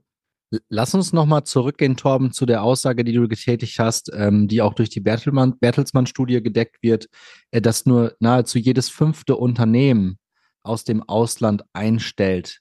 Lass 0.69 0.95
uns 0.95 1.13
nochmal 1.13 1.45
zurückgehen, 1.45 1.97
Torben, 1.97 2.33
zu 2.33 2.45
der 2.45 2.63
Aussage, 2.63 3.05
die 3.05 3.13
du 3.13 3.27
getätigt 3.27 3.79
hast, 3.79 4.11
ähm, 4.15 4.49
die 4.49 4.61
auch 4.61 4.75
durch 4.75 4.91
die 4.91 5.01
Bertelsmann-Studie 5.01 6.43
gedeckt 6.43 6.83
wird, 6.83 7.09
äh, 7.51 7.63
dass 7.63 7.87
nur 7.87 8.15
nahezu 8.21 8.59
jedes 8.59 8.91
fünfte 8.91 9.37
Unternehmen 9.37 10.19
aus 10.63 10.85
dem 10.85 11.03
Ausland 11.03 11.65
einstellt. 11.73 12.61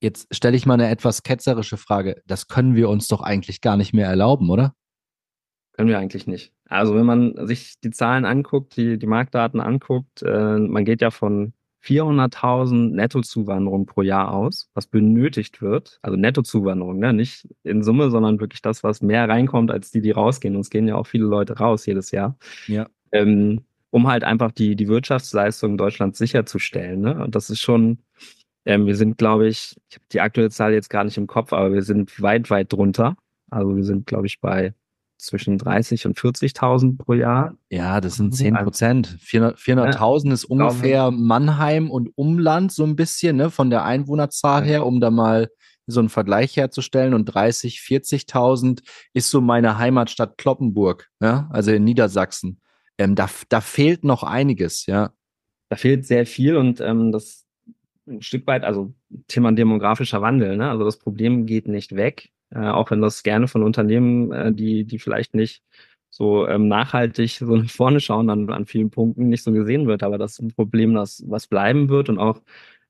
Jetzt 0.00 0.34
stelle 0.34 0.56
ich 0.56 0.66
mal 0.66 0.74
eine 0.74 0.88
etwas 0.88 1.22
ketzerische 1.22 1.76
Frage. 1.76 2.22
Das 2.26 2.48
können 2.48 2.74
wir 2.74 2.88
uns 2.88 3.06
doch 3.06 3.20
eigentlich 3.20 3.60
gar 3.60 3.76
nicht 3.76 3.92
mehr 3.92 4.08
erlauben, 4.08 4.50
oder? 4.50 4.74
Können 5.72 5.88
wir 5.88 5.98
eigentlich 5.98 6.26
nicht. 6.26 6.52
Also 6.68 6.94
wenn 6.94 7.06
man 7.06 7.46
sich 7.46 7.80
die 7.80 7.90
Zahlen 7.90 8.24
anguckt, 8.24 8.76
die, 8.76 8.98
die 8.98 9.06
Marktdaten 9.06 9.60
anguckt, 9.60 10.22
äh, 10.22 10.58
man 10.58 10.84
geht 10.84 11.00
ja 11.00 11.10
von 11.10 11.52
400.000 11.84 12.94
Nettozuwanderung 12.94 13.86
pro 13.86 14.02
Jahr 14.02 14.32
aus, 14.32 14.68
was 14.74 14.86
benötigt 14.86 15.62
wird. 15.62 15.98
Also 16.02 16.16
Nettozuwanderung, 16.16 16.98
ne? 16.98 17.12
nicht 17.12 17.48
in 17.62 17.82
Summe, 17.82 18.10
sondern 18.10 18.40
wirklich 18.40 18.62
das, 18.62 18.82
was 18.84 19.00
mehr 19.02 19.28
reinkommt, 19.28 19.70
als 19.70 19.90
die, 19.90 20.02
die 20.02 20.10
rausgehen. 20.10 20.54
Und 20.56 20.62
es 20.62 20.70
gehen 20.70 20.88
ja 20.88 20.96
auch 20.96 21.06
viele 21.06 21.24
Leute 21.24 21.58
raus 21.58 21.86
jedes 21.86 22.10
Jahr. 22.10 22.36
Ja. 22.66 22.88
Ähm, 23.12 23.64
um 23.90 24.06
halt 24.08 24.24
einfach 24.24 24.52
die, 24.52 24.76
die 24.76 24.88
Wirtschaftsleistung 24.88 25.76
Deutschlands 25.76 26.18
sicherzustellen. 26.18 27.00
Ne? 27.00 27.24
Und 27.24 27.34
das 27.34 27.50
ist 27.50 27.60
schon, 27.60 27.98
Ähm, 28.66 28.86
wir 28.86 28.96
sind, 28.96 29.18
glaube 29.18 29.48
ich, 29.48 29.76
ich 29.88 29.96
habe 29.96 30.04
die 30.12 30.20
aktuelle 30.20 30.50
Zahl 30.50 30.72
jetzt 30.72 30.90
gar 30.90 31.04
nicht 31.04 31.16
im 31.16 31.26
Kopf, 31.26 31.52
aber 31.52 31.72
wir 31.72 31.82
sind 31.82 32.20
weit, 32.22 32.50
weit 32.50 32.72
drunter. 32.72 33.16
Also 33.50 33.74
wir 33.76 33.84
sind, 33.84 34.06
glaube 34.06 34.26
ich, 34.26 34.40
bei 34.40 34.74
zwischen 35.22 35.58
30 35.58 36.06
und 36.06 36.18
40.000 36.18 36.98
pro 36.98 37.14
Jahr. 37.14 37.56
Ja, 37.70 38.00
das 38.00 38.16
sind 38.16 38.34
10 38.34 38.54
Prozent. 38.54 39.18
400.000 39.22 39.56
400 39.56 40.32
ist 40.32 40.44
ungefähr 40.44 41.10
Mannheim 41.10 41.90
und 41.90 42.10
Umland 42.16 42.72
so 42.72 42.84
ein 42.84 42.96
bisschen, 42.96 43.36
ne, 43.36 43.50
von 43.50 43.70
der 43.70 43.84
Einwohnerzahl 43.84 44.64
her, 44.64 44.86
um 44.86 45.00
da 45.00 45.10
mal 45.10 45.50
so 45.86 46.00
einen 46.00 46.08
Vergleich 46.08 46.56
herzustellen. 46.56 47.14
Und 47.14 47.26
30, 47.26 47.78
40.000 47.78 48.82
ist 49.12 49.30
so 49.30 49.40
meine 49.40 49.78
Heimatstadt 49.78 50.38
Kloppenburg, 50.38 51.08
ja, 51.20 51.48
also 51.52 51.72
in 51.72 51.84
Niedersachsen. 51.84 52.60
Ähm, 52.98 53.14
da, 53.14 53.28
da 53.48 53.60
fehlt 53.60 54.04
noch 54.04 54.22
einiges, 54.22 54.86
ja. 54.86 55.12
Da 55.68 55.76
fehlt 55.76 56.06
sehr 56.06 56.26
viel 56.26 56.56
und 56.56 56.80
ähm, 56.80 57.12
das 57.12 57.46
ein 58.06 58.22
Stück 58.22 58.46
weit, 58.46 58.64
also 58.64 58.92
Thema 59.28 59.52
demografischer 59.52 60.20
Wandel, 60.20 60.56
ne? 60.56 60.70
Also 60.70 60.84
das 60.84 60.98
Problem 60.98 61.46
geht 61.46 61.68
nicht 61.68 61.96
weg, 61.96 62.30
äh, 62.50 62.58
auch 62.68 62.90
wenn 62.90 63.00
das 63.02 63.22
gerne 63.22 63.48
von 63.48 63.62
Unternehmen, 63.62 64.32
äh, 64.32 64.52
die, 64.52 64.84
die 64.84 64.98
vielleicht 64.98 65.34
nicht 65.34 65.62
so 66.10 66.46
ähm, 66.48 66.68
nachhaltig 66.68 67.38
so 67.38 67.56
nach 67.56 67.70
vorne 67.70 68.00
schauen, 68.00 68.30
an, 68.30 68.50
an 68.50 68.66
vielen 68.66 68.90
Punkten 68.90 69.28
nicht 69.28 69.44
so 69.44 69.52
gesehen 69.52 69.86
wird. 69.86 70.02
Aber 70.02 70.18
das 70.18 70.32
ist 70.32 70.42
ein 70.42 70.52
Problem, 70.52 70.94
das 70.94 71.24
was 71.26 71.46
bleiben 71.46 71.88
wird 71.88 72.08
und 72.08 72.18
auch 72.18 72.40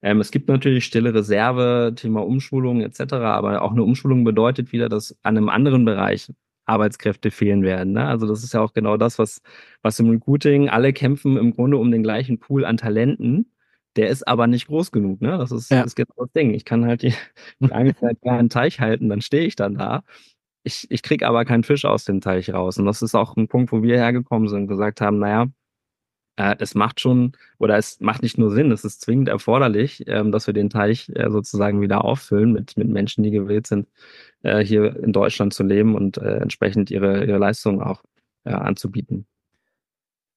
ähm, 0.03 0.21
es 0.21 0.31
gibt 0.31 0.49
natürlich 0.49 0.87
stille 0.87 1.13
Reserve, 1.15 1.93
Thema 1.95 2.25
Umschulung 2.25 2.81
etc., 2.81 3.13
aber 3.15 3.63
auch 3.63 3.73
eine 3.73 3.83
Umschulung 3.83 4.25
bedeutet 4.25 4.73
wieder, 4.73 4.89
dass 4.89 5.17
an 5.23 5.37
einem 5.37 5.49
anderen 5.49 5.85
Bereich 5.85 6.33
Arbeitskräfte 6.71 7.31
fehlen 7.31 7.63
werden. 7.63 7.93
Ne? 7.95 8.07
Also 8.07 8.27
das 8.27 8.45
ist 8.45 8.55
ja 8.55 8.61
auch 8.61 8.73
genau 8.73 8.97
das, 8.97 9.19
was, 9.19 9.43
was 9.83 9.99
im 9.99 10.09
Recruiting 10.11 10.69
alle 10.69 10.93
kämpfen 10.93 11.37
im 11.37 11.55
Grunde 11.55 11.77
um 11.77 11.91
den 11.91 12.03
gleichen 12.03 12.39
Pool 12.39 12.65
an 12.65 12.77
Talenten. 12.77 13.53
Der 13.97 14.09
ist 14.09 14.27
aber 14.27 14.47
nicht 14.47 14.69
groß 14.69 14.93
genug. 14.93 15.21
Ne? 15.21 15.37
Das 15.39 15.51
ist, 15.51 15.71
ja. 15.71 15.83
ist 15.83 15.97
genau 15.97 16.15
das 16.17 16.33
Ding. 16.33 16.55
Ich 16.55 16.65
kann 16.65 16.87
halt 16.87 17.03
die 17.03 17.15
lange 17.59 17.95
Zeit 17.97 18.19
einen 18.23 18.49
Teich 18.49 18.81
halten, 18.81 19.09
dann 19.09 19.21
stehe 19.21 19.47
ich 19.47 19.57
dann 19.57 19.75
da. 19.75 20.05
Ich, 20.63 20.87
ich 20.91 21.03
kriege 21.03 21.27
aber 21.27 21.45
keinen 21.45 21.65
Fisch 21.65 21.85
aus 21.85 22.05
dem 22.05 22.21
Teich 22.21 22.53
raus. 22.53 22.79
Und 22.79 22.87
das 22.87 23.03
ist 23.03 23.15
auch 23.15 23.37
ein 23.37 23.49
Punkt, 23.49 23.73
wo 23.73 23.83
wir 23.83 23.97
hergekommen 23.97 24.49
sind 24.49 24.63
und 24.63 24.69
gesagt 24.69 25.01
haben, 25.01 25.19
naja, 25.19 25.49
äh, 26.41 26.57
es 26.59 26.75
macht 26.75 27.01
schon, 27.01 27.33
oder 27.59 27.77
es 27.77 28.01
macht 28.01 28.23
nicht 28.23 28.39
nur 28.39 28.51
Sinn, 28.51 28.73
es 28.73 28.85
ist 28.85 29.03
zwingend 29.03 29.29
erforderlich, 29.29 30.05
ähm, 30.07 30.33
dass 30.33 30.47
wir 30.47 30.55
den 30.55 30.71
Teich 30.71 31.11
äh, 31.15 31.31
sozusagen 31.31 31.83
wieder 31.83 32.05
auffüllen 32.05 32.53
mit, 32.53 32.77
mit 32.79 32.89
Menschen, 32.89 33.23
die 33.23 33.31
gewillt 33.31 33.67
sind, 33.67 33.89
äh, 34.43 34.65
hier 34.65 34.97
in 35.03 35.13
Deutschland 35.13 35.53
zu 35.53 35.63
leben 35.65 35.95
und 35.95 36.17
entsprechend 36.19 36.91
ihre, 36.91 37.27
ihre 37.27 37.39
Leistungen 37.39 37.83
auch 37.83 38.03
anzubieten. 38.45 39.27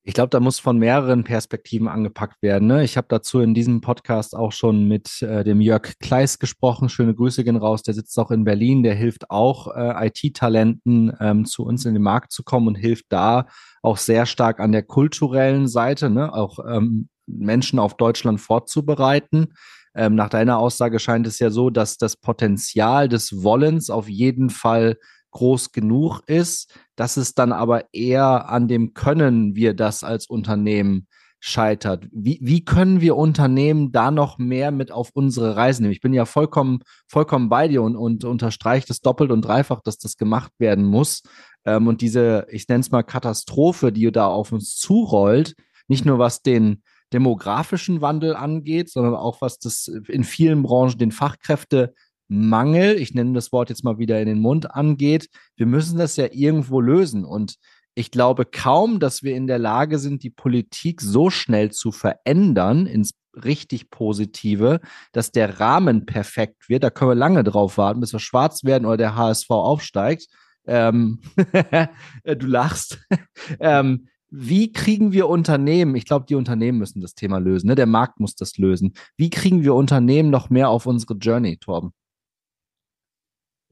Ich 0.05 0.13
glaube, 0.13 0.29
da 0.29 0.41
muss 0.41 0.59
von 0.59 0.77
mehreren 0.79 1.23
Perspektiven 1.23 1.87
angepackt 1.87 2.41
werden. 2.41 2.67
Ne? 2.67 2.83
Ich 2.83 2.97
habe 2.97 3.07
dazu 3.09 3.39
in 3.39 3.53
diesem 3.53 3.79
Podcast 3.79 4.35
auch 4.35 4.51
schon 4.51 4.85
mit 4.85 5.21
äh, 5.21 5.45
dem 5.45 5.61
Jörg 5.61 5.93
Kleis 6.01 6.39
gesprochen. 6.39 6.89
Schöne 6.89 7.15
Grüße 7.15 7.45
gehen 7.45 7.55
raus. 7.55 7.83
Der 7.83 7.93
sitzt 7.93 8.19
auch 8.19 8.29
in 8.29 8.43
Berlin. 8.43 8.83
Der 8.83 8.95
hilft 8.95 9.29
auch 9.29 9.73
äh, 9.73 10.09
IT-Talenten 10.09 11.13
ähm, 11.21 11.45
zu 11.45 11.63
uns 11.63 11.85
in 11.85 11.93
den 11.93 12.03
Markt 12.03 12.33
zu 12.33 12.43
kommen 12.43 12.67
und 12.67 12.75
hilft 12.75 13.05
da 13.09 13.47
auch 13.81 13.95
sehr 13.95 14.25
stark 14.25 14.59
an 14.59 14.73
der 14.73 14.83
kulturellen 14.83 15.69
Seite, 15.69 16.09
ne? 16.09 16.33
auch 16.33 16.59
ähm, 16.67 17.07
Menschen 17.25 17.79
auf 17.79 17.95
Deutschland 17.95 18.41
vorzubereiten. 18.41 19.53
Ähm, 19.95 20.15
nach 20.15 20.27
deiner 20.27 20.57
Aussage 20.57 20.99
scheint 20.99 21.27
es 21.27 21.39
ja 21.39 21.49
so, 21.49 21.69
dass 21.69 21.97
das 21.97 22.17
Potenzial 22.17 23.07
des 23.07 23.41
Wollens 23.41 23.89
auf 23.89 24.09
jeden 24.09 24.49
Fall 24.49 24.97
groß 25.33 25.71
genug 25.71 26.21
ist, 26.27 26.73
dass 26.95 27.17
es 27.17 27.35
dann 27.35 27.51
aber 27.51 27.93
eher 27.93 28.49
an 28.49 28.67
dem 28.67 28.93
Können 28.93 29.55
wir 29.55 29.73
das 29.73 30.03
als 30.03 30.27
Unternehmen 30.27 31.07
scheitert. 31.45 32.07
Wie, 32.13 32.39
wie 32.41 32.63
können 32.63 33.01
wir 33.01 33.17
Unternehmen 33.17 33.91
da 33.91 34.11
noch 34.11 34.37
mehr 34.37 34.71
mit 34.71 34.93
auf 34.93 35.09
unsere 35.13 35.57
Reise 35.57 35.81
nehmen? 35.81 35.91
Ich 35.91 35.99
bin 35.99 36.13
ja 36.13 36.23
vollkommen, 36.23 36.79
vollkommen 37.09 37.49
bei 37.49 37.67
dir 37.67 37.81
und, 37.81 37.97
und 37.97 38.23
unterstreiche 38.23 38.87
das 38.87 39.01
doppelt 39.01 39.29
und 39.29 39.41
dreifach, 39.41 39.81
dass 39.81 39.97
das 39.97 40.15
gemacht 40.15 40.53
werden 40.57 40.85
muss. 40.85 41.21
Ähm, 41.65 41.87
und 41.87 41.99
diese, 41.99 42.47
ich 42.49 42.69
nenne 42.69 42.79
es 42.79 42.91
mal 42.91 43.03
Katastrophe, 43.03 43.91
die 43.91 44.09
da 44.09 44.27
auf 44.27 44.53
uns 44.53 44.77
zurollt, 44.77 45.55
nicht 45.89 46.05
nur 46.05 46.17
was 46.17 46.43
den 46.43 46.81
demografischen 47.11 47.99
Wandel 47.99 48.37
angeht, 48.37 48.89
sondern 48.89 49.15
auch 49.15 49.41
was 49.41 49.59
das 49.59 49.87
in 50.07 50.23
vielen 50.23 50.63
Branchen 50.63 50.97
den 50.97 51.11
Fachkräfte 51.11 51.93
Mangel, 52.27 52.95
ich 52.97 53.13
nenne 53.13 53.33
das 53.33 53.51
Wort 53.51 53.69
jetzt 53.69 53.83
mal 53.83 53.97
wieder 53.97 54.19
in 54.19 54.27
den 54.27 54.39
Mund, 54.39 54.73
angeht. 54.73 55.29
Wir 55.55 55.65
müssen 55.65 55.97
das 55.97 56.15
ja 56.15 56.27
irgendwo 56.31 56.81
lösen. 56.81 57.25
Und 57.25 57.55
ich 57.95 58.11
glaube 58.11 58.45
kaum, 58.45 58.99
dass 58.99 59.23
wir 59.23 59.35
in 59.35 59.47
der 59.47 59.59
Lage 59.59 59.99
sind, 59.99 60.23
die 60.23 60.29
Politik 60.29 61.01
so 61.01 61.29
schnell 61.29 61.71
zu 61.71 61.91
verändern 61.91 62.87
ins 62.87 63.13
richtig 63.35 63.89
Positive, 63.89 64.79
dass 65.11 65.31
der 65.31 65.59
Rahmen 65.59 66.05
perfekt 66.05 66.69
wird. 66.69 66.83
Da 66.83 66.89
können 66.89 67.11
wir 67.11 67.15
lange 67.15 67.43
drauf 67.43 67.77
warten, 67.77 67.99
bis 67.99 68.13
wir 68.13 68.19
schwarz 68.19 68.63
werden 68.63 68.85
oder 68.85 68.97
der 68.97 69.15
HSV 69.15 69.49
aufsteigt. 69.49 70.27
Ähm, 70.65 71.21
du 72.23 72.47
lachst. 72.47 72.99
ähm, 73.59 74.07
wie 74.35 74.71
kriegen 74.71 75.11
wir 75.11 75.29
Unternehmen, 75.29 75.95
ich 75.95 76.05
glaube, 76.05 76.25
die 76.27 76.33
Unternehmen 76.33 76.79
müssen 76.79 77.01
das 77.01 77.13
Thema 77.13 77.37
lösen, 77.37 77.67
ne? 77.67 77.75
der 77.75 77.85
Markt 77.85 78.19
muss 78.19 78.35
das 78.35 78.57
lösen. 78.57 78.93
Wie 79.15 79.29
kriegen 79.29 79.61
wir 79.61 79.75
Unternehmen 79.75 80.31
noch 80.31 80.49
mehr 80.49 80.69
auf 80.69 80.87
unsere 80.87 81.13
Journey, 81.13 81.57
Torben? 81.57 81.93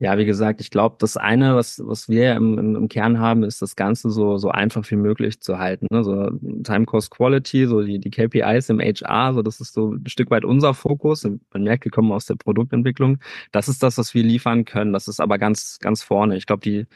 Ja, 0.01 0.17
wie 0.17 0.25
gesagt, 0.25 0.61
ich 0.61 0.71
glaube, 0.71 0.95
das 0.97 1.15
eine, 1.15 1.55
was, 1.55 1.79
was 1.85 2.09
wir 2.09 2.33
im, 2.33 2.57
im, 2.57 2.89
Kern 2.89 3.19
haben, 3.19 3.43
ist 3.43 3.61
das 3.61 3.75
Ganze 3.75 4.09
so, 4.09 4.37
so 4.39 4.49
einfach 4.49 4.89
wie 4.89 4.95
möglich 4.95 5.41
zu 5.41 5.59
halten. 5.59 5.85
Ne? 5.91 6.03
So 6.03 6.31
Time 6.63 6.85
Cost 6.85 7.11
Quality, 7.11 7.67
so 7.67 7.83
die, 7.83 7.99
die 7.99 8.09
KPIs 8.09 8.69
im 8.69 8.79
HR, 8.79 9.35
so 9.35 9.43
das 9.43 9.61
ist 9.61 9.73
so 9.73 9.91
ein 9.93 10.07
Stück 10.07 10.31
weit 10.31 10.43
unser 10.43 10.73
Fokus. 10.73 11.23
Man 11.23 11.63
merkt, 11.63 11.85
wir 11.85 11.91
kommen 11.91 12.11
aus 12.11 12.25
der 12.25 12.33
Produktentwicklung. 12.33 13.19
Das 13.51 13.69
ist 13.69 13.83
das, 13.83 13.99
was 13.99 14.15
wir 14.15 14.23
liefern 14.23 14.65
können. 14.65 14.91
Das 14.91 15.07
ist 15.07 15.19
aber 15.19 15.37
ganz, 15.37 15.77
ganz 15.79 16.01
vorne. 16.01 16.35
Ich 16.35 16.47
glaube, 16.47 16.61
die, 16.61 16.87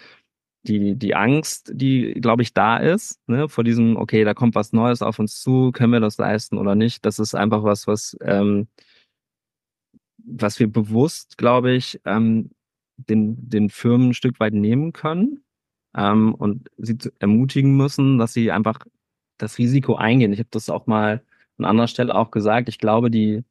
die, 0.64 0.96
die 0.96 1.14
Angst, 1.16 1.72
die, 1.76 2.16
glaube 2.16 2.42
ich, 2.42 2.56
da 2.56 2.78
ist, 2.78 3.20
ne, 3.28 3.50
vor 3.50 3.64
diesem, 3.64 3.98
okay, 3.98 4.24
da 4.24 4.34
kommt 4.34 4.56
was 4.56 4.74
Neues 4.74 5.04
auf 5.04 5.20
uns 5.20 5.42
zu, 5.42 5.72
können 5.74 5.94
wir 5.94 6.00
das 6.00 6.18
leisten 6.18 6.58
oder 6.58 6.74
nicht, 6.74 7.06
das 7.06 7.20
ist 7.20 7.36
einfach 7.36 7.64
was, 7.64 7.86
was, 7.86 8.18
ähm, 8.22 8.68
was 10.18 10.60
wir 10.60 10.68
bewusst, 10.72 11.38
glaube 11.38 11.74
ich, 11.74 12.02
ähm, 12.06 12.50
den, 12.98 13.50
den 13.50 13.70
Firmen 13.70 14.10
ein 14.10 14.14
Stück 14.14 14.40
weit 14.40 14.54
nehmen 14.54 14.94
können 14.94 15.44
ähm, 15.96 16.34
und 16.36 16.70
sie 16.78 16.98
ermutigen 17.20 17.76
müssen, 17.76 18.18
dass 18.18 18.34
sie 18.34 18.52
einfach 18.52 18.80
das 19.38 19.58
Risiko 19.58 19.96
eingehen. 19.96 20.34
Ich 20.34 20.40
habe 20.40 20.50
das 20.52 20.70
auch 20.70 20.88
mal 20.88 21.24
an 21.58 21.66
anderer 21.66 21.88
Stelle 21.88 22.16
auch 22.16 22.32
gesagt. 22.32 22.70
Ich 22.70 22.80
glaube, 22.80 23.12
die, 23.12 23.44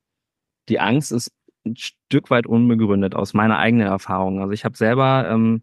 die 0.68 0.80
Angst 0.80 1.12
ist 1.12 1.32
ein 1.66 1.76
Stück 1.76 2.30
weit 2.30 2.46
unbegründet 2.46 3.14
aus 3.14 3.34
meiner 3.34 3.58
eigenen 3.58 3.86
Erfahrung. 3.86 4.40
Also 4.40 4.52
ich 4.52 4.64
habe 4.64 4.76
selber 4.76 5.28
ähm, 5.30 5.62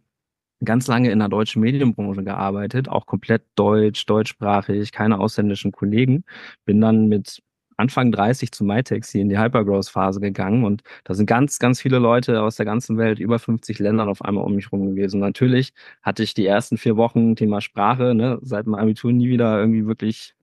ganz 0.63 0.87
lange 0.87 1.11
in 1.11 1.19
der 1.19 1.29
deutschen 1.29 1.61
Medienbranche 1.61 2.23
gearbeitet, 2.23 2.89
auch 2.89 3.05
komplett 3.05 3.43
deutsch, 3.55 4.05
deutschsprachig, 4.05 4.91
keine 4.91 5.19
ausländischen 5.19 5.71
Kollegen. 5.71 6.23
Bin 6.65 6.81
dann 6.81 7.07
mit 7.07 7.41
Anfang 7.77 8.11
30 8.11 8.51
zu 8.51 8.63
MyTaxi 8.63 9.19
in 9.19 9.29
die 9.29 9.37
Hypergrowth-Phase 9.37 10.19
gegangen 10.19 10.63
und 10.63 10.83
da 11.03 11.13
sind 11.13 11.25
ganz, 11.25 11.59
ganz 11.59 11.81
viele 11.81 11.99
Leute 11.99 12.41
aus 12.41 12.55
der 12.55 12.65
ganzen 12.65 12.97
Welt, 12.97 13.19
über 13.19 13.39
50 13.39 13.79
Ländern 13.79 14.09
auf 14.09 14.23
einmal 14.23 14.43
um 14.43 14.55
mich 14.55 14.71
rum 14.71 14.95
gewesen. 14.95 15.17
Und 15.17 15.27
natürlich 15.27 15.73
hatte 16.01 16.23
ich 16.23 16.33
die 16.33 16.45
ersten 16.45 16.77
vier 16.77 16.97
Wochen 16.97 17.35
Thema 17.35 17.61
Sprache, 17.61 18.13
ne, 18.13 18.39
seit 18.41 18.67
meinem 18.67 18.81
Abitur 18.81 19.11
nie 19.11 19.29
wieder 19.29 19.59
irgendwie 19.59 19.85
wirklich 19.85 20.35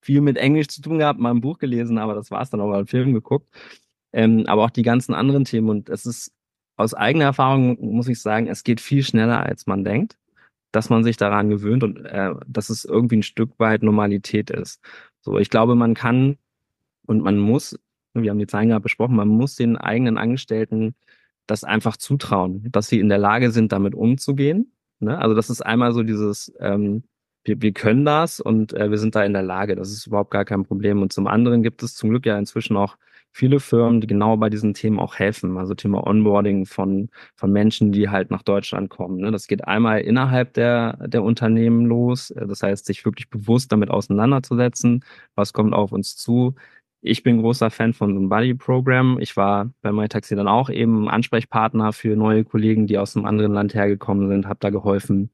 viel 0.00 0.20
mit 0.20 0.36
Englisch 0.36 0.68
zu 0.68 0.82
tun 0.82 0.98
gehabt, 0.98 1.18
mal 1.20 1.30
ein 1.30 1.40
Buch 1.40 1.58
gelesen, 1.58 1.98
aber 1.98 2.14
das 2.14 2.30
war 2.30 2.42
es 2.42 2.50
dann 2.50 2.60
auch, 2.60 2.68
mal 2.68 2.78
einen 2.78 2.86
Film 2.86 3.14
geguckt. 3.14 3.48
Ähm, 4.12 4.44
aber 4.46 4.64
auch 4.64 4.70
die 4.70 4.82
ganzen 4.82 5.14
anderen 5.14 5.44
Themen 5.44 5.68
und 5.70 5.88
es 5.88 6.06
ist 6.06 6.32
aus 6.76 6.94
eigener 6.94 7.26
Erfahrung, 7.26 7.78
muss 7.80 8.08
ich 8.08 8.20
sagen, 8.20 8.48
es 8.48 8.64
geht 8.64 8.80
viel 8.80 9.02
schneller, 9.02 9.44
als 9.44 9.66
man 9.66 9.84
denkt 9.84 10.16
dass 10.74 10.90
man 10.90 11.04
sich 11.04 11.16
daran 11.16 11.48
gewöhnt 11.50 11.84
und 11.84 12.04
äh, 12.04 12.34
dass 12.46 12.68
es 12.68 12.84
irgendwie 12.84 13.18
ein 13.18 13.22
Stück 13.22 13.52
weit 13.58 13.82
Normalität 13.82 14.50
ist. 14.50 14.80
So, 15.20 15.38
ich 15.38 15.50
glaube, 15.50 15.74
man 15.76 15.94
kann 15.94 16.36
und 17.06 17.22
man 17.22 17.38
muss, 17.38 17.78
wir 18.14 18.30
haben 18.30 18.38
die 18.38 18.46
Zahlen 18.46 18.68
gerade 18.68 18.82
besprochen, 18.82 19.16
man 19.16 19.28
muss 19.28 19.56
den 19.56 19.76
eigenen 19.76 20.18
Angestellten 20.18 20.94
das 21.46 21.64
einfach 21.64 21.96
zutrauen, 21.96 22.70
dass 22.70 22.88
sie 22.88 23.00
in 23.00 23.08
der 23.08 23.18
Lage 23.18 23.50
sind, 23.50 23.72
damit 23.72 23.94
umzugehen. 23.94 24.72
Ne? 25.00 25.18
Also 25.18 25.34
das 25.34 25.50
ist 25.50 25.60
einmal 25.60 25.92
so 25.92 26.02
dieses, 26.02 26.52
ähm, 26.58 27.04
wir, 27.44 27.60
wir 27.60 27.72
können 27.72 28.04
das 28.04 28.40
und 28.40 28.72
äh, 28.72 28.90
wir 28.90 28.98
sind 28.98 29.14
da 29.14 29.24
in 29.24 29.34
der 29.34 29.42
Lage. 29.42 29.76
Das 29.76 29.90
ist 29.90 30.06
überhaupt 30.06 30.30
gar 30.30 30.44
kein 30.44 30.64
Problem. 30.64 31.02
Und 31.02 31.12
zum 31.12 31.26
anderen 31.26 31.62
gibt 31.62 31.82
es 31.82 31.94
zum 31.94 32.10
Glück 32.10 32.26
ja 32.26 32.38
inzwischen 32.38 32.76
auch 32.76 32.96
viele 33.32 33.60
Firmen, 33.60 34.00
die 34.00 34.06
genau 34.06 34.36
bei 34.36 34.48
diesen 34.48 34.74
Themen 34.74 34.98
auch 34.98 35.16
helfen. 35.16 35.58
Also 35.58 35.74
Thema 35.74 36.06
Onboarding 36.06 36.66
von, 36.66 37.10
von 37.34 37.52
Menschen, 37.52 37.92
die 37.92 38.08
halt 38.08 38.30
nach 38.30 38.42
Deutschland 38.42 38.90
kommen. 38.90 39.18
Ne? 39.18 39.30
Das 39.30 39.46
geht 39.48 39.64
einmal 39.66 40.00
innerhalb 40.00 40.54
der, 40.54 40.96
der 41.08 41.22
Unternehmen 41.22 41.86
los. 41.86 42.32
Das 42.34 42.62
heißt, 42.62 42.86
sich 42.86 43.04
wirklich 43.04 43.28
bewusst 43.28 43.72
damit 43.72 43.90
auseinanderzusetzen. 43.90 45.04
Was 45.34 45.52
kommt 45.52 45.74
auf 45.74 45.92
uns 45.92 46.16
zu? 46.16 46.54
Ich 47.06 47.22
bin 47.22 47.42
großer 47.42 47.70
Fan 47.70 47.92
von 47.92 48.14
so 48.14 48.18
einem 48.18 48.30
Buddy-Programm. 48.30 49.18
Ich 49.20 49.36
war 49.36 49.70
bei 49.82 49.92
MyTaxi 49.92 50.36
dann 50.36 50.48
auch 50.48 50.70
eben 50.70 51.06
Ansprechpartner 51.10 51.92
für 51.92 52.16
neue 52.16 52.44
Kollegen, 52.44 52.86
die 52.86 52.96
aus 52.96 53.14
einem 53.14 53.26
anderen 53.26 53.52
Land 53.52 53.74
hergekommen 53.74 54.26
sind, 54.30 54.46
habe 54.46 54.58
da 54.60 54.70
geholfen, 54.70 55.28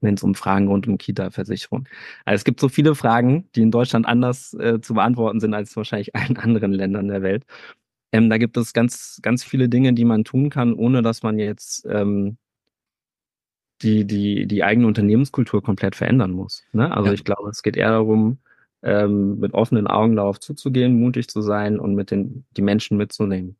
wenn 0.00 0.14
es 0.14 0.24
um 0.24 0.34
Fragen 0.34 0.66
rund 0.66 0.88
um 0.88 0.98
Kita-Versicherung. 0.98 1.86
Also 2.24 2.40
es 2.40 2.44
gibt 2.44 2.58
so 2.58 2.68
viele 2.68 2.96
Fragen, 2.96 3.48
die 3.54 3.62
in 3.62 3.70
Deutschland 3.70 4.06
anders 4.06 4.54
äh, 4.54 4.80
zu 4.80 4.94
beantworten 4.94 5.38
sind 5.38 5.54
als 5.54 5.76
wahrscheinlich 5.76 6.16
allen 6.16 6.36
anderen 6.36 6.72
Ländern 6.72 7.06
der 7.06 7.22
Welt. 7.22 7.44
Ähm, 8.10 8.28
da 8.28 8.36
gibt 8.36 8.56
es 8.56 8.72
ganz, 8.72 9.20
ganz 9.22 9.44
viele 9.44 9.68
Dinge, 9.68 9.92
die 9.92 10.04
man 10.04 10.24
tun 10.24 10.50
kann, 10.50 10.74
ohne 10.74 11.00
dass 11.00 11.22
man 11.22 11.38
jetzt 11.38 11.86
ähm, 11.88 12.38
die, 13.82 14.04
die, 14.04 14.46
die 14.48 14.64
eigene 14.64 14.88
Unternehmenskultur 14.88 15.62
komplett 15.62 15.94
verändern 15.94 16.32
muss. 16.32 16.64
Ne? 16.72 16.90
Also 16.90 17.10
ja. 17.10 17.14
ich 17.14 17.22
glaube, 17.22 17.50
es 17.50 17.62
geht 17.62 17.76
eher 17.76 17.90
darum, 17.90 18.38
ähm, 18.84 19.38
mit 19.38 19.54
offenen 19.54 19.86
Augen 19.86 20.16
darauf 20.16 20.38
zuzugehen, 20.38 21.00
mutig 21.00 21.28
zu 21.28 21.40
sein 21.42 21.80
und 21.80 21.94
mit 21.94 22.10
den 22.10 22.44
die 22.56 22.62
Menschen 22.62 22.96
mitzunehmen. 22.96 23.56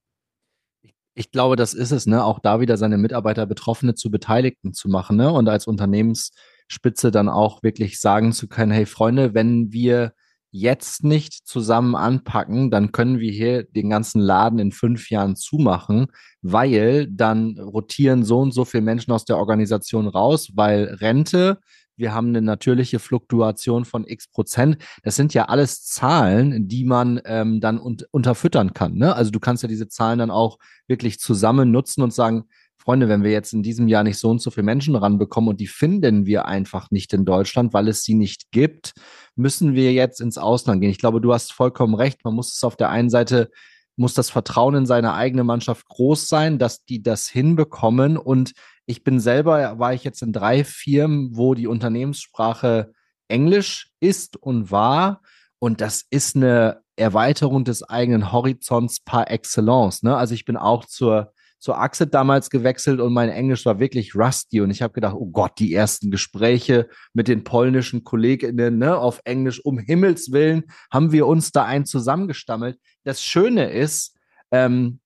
Ich 1.15 1.31
glaube, 1.31 1.57
das 1.57 1.75
ist 1.75 1.93
es, 1.93 2.07
ne? 2.07 2.25
Auch 2.25 2.41
da 2.41 2.61
wieder 2.61 2.77
seine 2.77 2.99
Mitarbeiter 2.99 3.47
Betroffene 3.47 3.95
zu 3.95 4.11
Beteiligten 4.11 4.75
zu 4.75 4.89
machen, 4.89 5.17
ne? 5.17 5.33
Und 5.33 5.49
als 5.49 5.67
Unternehmensspitze 5.67 7.11
dann 7.11 7.29
auch 7.29 7.63
wirklich 7.63 8.01
sagen 8.01 8.33
zu 8.33 8.49
können, 8.49 8.73
hey 8.73 8.85
Freunde, 8.87 9.33
wenn 9.33 9.73
wir 9.73 10.13
jetzt 10.51 11.03
nicht 11.03 11.49
zusammen 11.49 11.97
anpacken, 11.97 12.71
dann 12.71 12.93
können 12.93 13.19
wir 13.19 13.33
hier 13.33 13.65
den 13.65 13.91
ganzen 13.91 14.21
Laden 14.21 14.61
in 14.61 14.71
fünf 14.71 15.11
Jahren 15.11 15.35
zumachen, 15.35 16.07
weil 16.43 17.09
dann 17.11 17.59
rotieren 17.59 18.23
so 18.23 18.39
und 18.39 18.53
so 18.53 18.65
viele 18.65 18.85
Menschen 18.85 19.13
aus 19.13 19.25
der 19.25 19.39
Organisation 19.39 20.07
raus, 20.07 20.53
weil 20.55 20.85
Rente, 21.01 21.59
wir 21.97 22.15
haben 22.15 22.29
eine 22.29 22.43
natürliche 22.43 22.99
Fluktuation 22.99 23.85
von 23.85 24.07
x 24.07 24.29
Prozent. 24.29 24.79
Das 25.03 25.17
sind 25.17 25.35
ja 25.35 25.47
alles 25.47 25.85
Zahlen, 25.85 26.69
die 26.69 26.85
man 26.85 27.21
ähm, 27.25 27.61
dann 27.61 27.79
un 27.79 27.97
unterfüttern 28.11 28.75
kann. 28.75 28.95
Ne? 28.95 29.15
Also 29.15 29.31
du 29.31 29.41
kannst 29.41 29.63
ja 29.63 29.69
diese 29.69 29.89
Zahlen 29.89 30.19
dann 30.19 30.31
auch 30.31 30.59
wirklich 30.89 31.19
zusammen 31.19 31.71
nutzen 31.71 32.03
und 32.03 32.13
sagen, 32.13 32.45
Freunde, 32.77 33.09
wenn 33.09 33.23
wir 33.23 33.31
jetzt 33.31 33.55
in 33.55 33.63
diesem 33.63 33.89
Jahr 33.89 34.05
nicht 34.05 34.19
so 34.19 34.29
und 34.29 34.43
so 34.43 34.51
viele 34.51 34.65
Menschen 34.65 34.95
ranbekommen 34.95 35.49
und 35.49 35.61
die 35.61 35.67
finden 35.67 36.27
wir 36.27 36.45
einfach 36.45 36.91
nicht 36.91 37.15
in 37.15 37.25
Deutschland, 37.25 37.73
weil 37.73 37.89
es 37.89 38.03
sie 38.03 38.13
nicht 38.13 38.51
gibt, 38.51 38.93
müssen 39.37 39.75
wir 39.75 39.95
jetzt 39.95 40.21
ins 40.21 40.37
Ausland 40.37 40.83
gehen. 40.83 40.91
Ich 40.91 40.99
glaube, 40.99 41.23
du 41.23 41.33
hast 41.33 41.55
vollkommen 41.55 41.95
recht. 41.95 42.25
Man 42.25 42.35
muss 42.35 42.55
es 42.55 42.63
auf 42.63 42.77
der 42.77 42.91
einen 42.91 43.09
Seite, 43.09 43.51
muss 43.97 44.15
das 44.15 44.31
Vertrauen 44.31 44.75
in 44.75 44.87
seine 44.87 45.15
eigene 45.15 45.45
Mannschaft 45.45 45.87
groß 45.89 46.29
sein, 46.29 46.59
dass 46.59 46.85
die 46.85 47.03
das 47.03 47.29
hinbekommen. 47.29 48.17
Und 48.17 48.53
ich 48.87 49.05
bin 49.05 49.21
selber, 49.21 49.79
war 49.79 49.95
ich 49.95 50.05
jetzt 50.05 50.23
in 50.23 50.33
drei 50.33 50.65
Firmen, 50.65 51.37
wo 51.37 51.55
die 51.55 51.67
Unternehmenssprache 51.67 52.93
Englisch 53.29 53.91
ist 54.01 54.37
und 54.37 54.71
war. 54.71 55.23
Und 55.59 55.81
das 55.81 56.05
ist 56.11 56.37
eine 56.37 56.83
Erweiterung 56.97 57.65
des 57.65 57.83
eigenen 57.83 58.33
Horizonts 58.33 59.01
par 59.01 59.31
excellence. 59.31 60.03
Ne? 60.03 60.17
Also 60.17 60.35
ich 60.35 60.45
bin 60.45 60.57
auch 60.57 60.85
zur 60.85 61.33
zur 61.65 61.81
Axit 61.81 62.13
damals 62.13 62.51
gewechselt 62.51 63.01
und 63.01 63.15
mein 63.15 63.31
Englisch 63.31 63.65
war 63.65 63.79
wirklich 63.79 64.15
rusty 64.15 64.61
und 64.61 64.71
ich 64.71 64.83
habe 64.83 64.93
gedacht, 64.93 65.15
oh 65.19 65.31
Gott, 65.31 65.53
die 65.59 65.73
ersten 65.73 66.11
Gespräche 66.11 66.91
mit 67.15 67.27
den 67.27 67.43
polnischen 67.43 68.05
Kolleginnen 68.05 68.77
ne, 68.77 68.99
auf 68.99 69.23
Englisch, 69.25 69.65
um 69.65 69.79
Himmels 69.79 70.31
Willen, 70.31 70.65
haben 70.93 71.11
wir 71.11 71.27
uns 71.27 71.53
da 71.53 71.65
ein 71.65 71.87
zusammengestammelt. 71.87 72.79
Das 73.05 73.23
Schöne 73.23 73.71
ist, 73.71 74.15
ähm, 74.51 75.01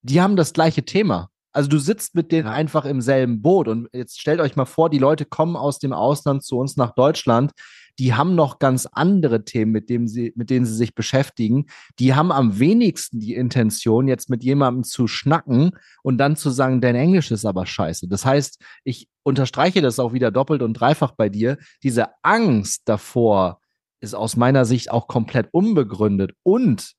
die 0.00 0.22
haben 0.22 0.36
das 0.36 0.54
gleiche 0.54 0.82
Thema. 0.82 1.28
Also 1.52 1.68
du 1.68 1.76
sitzt 1.76 2.14
mit 2.14 2.32
denen 2.32 2.48
einfach 2.48 2.86
im 2.86 3.02
selben 3.02 3.42
Boot 3.42 3.68
und 3.68 3.90
jetzt 3.92 4.18
stellt 4.18 4.40
euch 4.40 4.56
mal 4.56 4.64
vor, 4.64 4.88
die 4.88 4.96
Leute 4.96 5.26
kommen 5.26 5.56
aus 5.56 5.78
dem 5.78 5.92
Ausland 5.92 6.42
zu 6.42 6.56
uns 6.56 6.78
nach 6.78 6.94
Deutschland 6.94 7.52
die 7.98 8.14
haben 8.14 8.34
noch 8.34 8.58
ganz 8.58 8.86
andere 8.86 9.44
Themen, 9.44 9.72
mit, 9.72 9.90
dem 9.90 10.06
sie, 10.06 10.32
mit 10.36 10.50
denen 10.50 10.64
sie 10.64 10.74
sich 10.74 10.94
beschäftigen. 10.94 11.66
Die 11.98 12.14
haben 12.14 12.30
am 12.30 12.58
wenigsten 12.58 13.18
die 13.18 13.34
Intention, 13.34 14.08
jetzt 14.08 14.30
mit 14.30 14.44
jemandem 14.44 14.84
zu 14.84 15.08
schnacken 15.08 15.72
und 16.02 16.18
dann 16.18 16.36
zu 16.36 16.50
sagen, 16.50 16.80
dein 16.80 16.94
Englisch 16.94 17.30
ist 17.30 17.44
aber 17.44 17.66
scheiße. 17.66 18.08
Das 18.08 18.24
heißt, 18.24 18.62
ich 18.84 19.08
unterstreiche 19.22 19.82
das 19.82 19.98
auch 19.98 20.12
wieder 20.12 20.30
doppelt 20.30 20.62
und 20.62 20.74
dreifach 20.74 21.12
bei 21.12 21.28
dir. 21.28 21.58
Diese 21.82 22.06
Angst 22.22 22.82
davor 22.84 23.60
ist 24.00 24.14
aus 24.14 24.36
meiner 24.36 24.64
Sicht 24.64 24.90
auch 24.90 25.08
komplett 25.08 25.48
unbegründet 25.50 26.32
und 26.42 26.92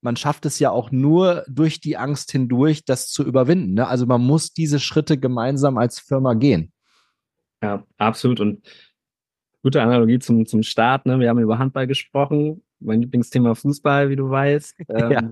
man 0.00 0.16
schafft 0.16 0.46
es 0.46 0.58
ja 0.58 0.70
auch 0.70 0.90
nur 0.92 1.44
durch 1.48 1.80
die 1.80 1.96
Angst 1.96 2.30
hindurch, 2.30 2.84
das 2.84 3.08
zu 3.08 3.24
überwinden. 3.24 3.74
Ne? 3.74 3.88
Also 3.88 4.06
man 4.06 4.22
muss 4.22 4.52
diese 4.52 4.78
Schritte 4.78 5.18
gemeinsam 5.18 5.78
als 5.78 5.98
Firma 5.98 6.34
gehen. 6.34 6.72
Ja, 7.62 7.84
absolut. 7.96 8.40
Und 8.40 8.66
gute 9.66 9.82
Analogie 9.82 10.20
zum, 10.20 10.46
zum 10.46 10.62
Start. 10.62 11.06
Ne? 11.06 11.18
Wir 11.18 11.28
haben 11.28 11.40
über 11.40 11.58
Handball 11.58 11.88
gesprochen. 11.88 12.62
Mein 12.78 13.00
Lieblingsthema 13.00 13.56
Fußball, 13.56 14.08
wie 14.08 14.16
du 14.16 14.30
weißt. 14.30 14.76
Ähm, 14.88 15.10
ja. 15.10 15.30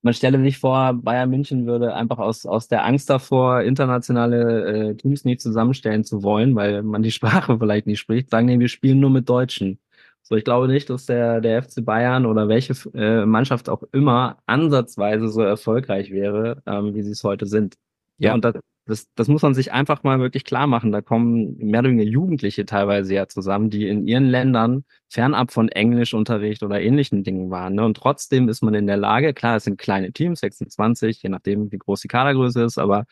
Man 0.00 0.14
stelle 0.14 0.40
sich 0.40 0.58
vor, 0.58 0.94
Bayern 0.94 1.28
München 1.28 1.66
würde 1.66 1.94
einfach 1.94 2.18
aus, 2.18 2.46
aus 2.46 2.68
der 2.68 2.86
Angst 2.86 3.10
davor, 3.10 3.60
internationale 3.60 4.90
äh, 4.90 4.94
Teams 4.94 5.26
nicht 5.26 5.42
zusammenstellen 5.42 6.04
zu 6.04 6.22
wollen, 6.22 6.54
weil 6.54 6.82
man 6.82 7.02
die 7.02 7.10
Sprache 7.18 7.58
vielleicht 7.58 7.86
nicht 7.86 7.98
spricht, 7.98 8.30
sagen, 8.30 8.46
nee, 8.46 8.58
wir 8.58 8.68
spielen 8.68 9.00
nur 9.00 9.10
mit 9.10 9.28
Deutschen. 9.28 9.80
So, 10.22 10.34
ich 10.34 10.44
glaube 10.44 10.68
nicht, 10.68 10.88
dass 10.88 11.04
der, 11.04 11.42
der 11.42 11.62
FC 11.62 11.84
Bayern 11.84 12.24
oder 12.24 12.48
welche 12.48 12.72
äh, 12.94 13.26
Mannschaft 13.26 13.68
auch 13.68 13.82
immer 13.92 14.38
ansatzweise 14.46 15.28
so 15.28 15.42
erfolgreich 15.42 16.10
wäre, 16.10 16.62
ähm, 16.64 16.94
wie 16.94 17.02
sie 17.02 17.12
es 17.12 17.22
heute 17.22 17.44
sind. 17.44 17.74
Ja, 18.16 18.28
ja 18.28 18.34
und 18.34 18.44
das, 18.46 18.54
das, 18.86 19.12
das 19.14 19.26
muss 19.26 19.42
man 19.42 19.52
sich 19.52 19.72
einfach 19.72 20.04
mal 20.04 20.20
wirklich 20.20 20.44
klar 20.44 20.68
machen. 20.68 20.92
Da 20.92 21.00
kommen 21.02 21.56
mehr 21.58 21.80
oder 21.80 21.90
weniger 21.90 22.08
Jugendliche 22.08 22.64
teilweise 22.66 23.14
ja 23.14 23.26
zusammen, 23.26 23.68
die 23.68 23.88
in 23.88 24.06
ihren 24.06 24.26
Ländern 24.26 24.84
fernab 25.08 25.50
von 25.50 25.68
Englischunterricht 25.68 26.62
oder 26.62 26.80
ähnlichen 26.80 27.24
Dingen 27.24 27.50
waren. 27.50 27.74
Ne? 27.74 27.84
Und 27.84 27.96
trotzdem 27.96 28.48
ist 28.48 28.62
man 28.62 28.74
in 28.74 28.86
der 28.86 28.96
Lage, 28.96 29.34
klar, 29.34 29.56
es 29.56 29.64
sind 29.64 29.78
kleine 29.78 30.12
Teams, 30.12 30.38
26, 30.40 31.20
je 31.20 31.28
nachdem, 31.28 31.72
wie 31.72 31.78
groß 31.78 32.00
die 32.00 32.08
Kadergröße 32.08 32.62
ist, 32.62 32.78
aber 32.78 33.06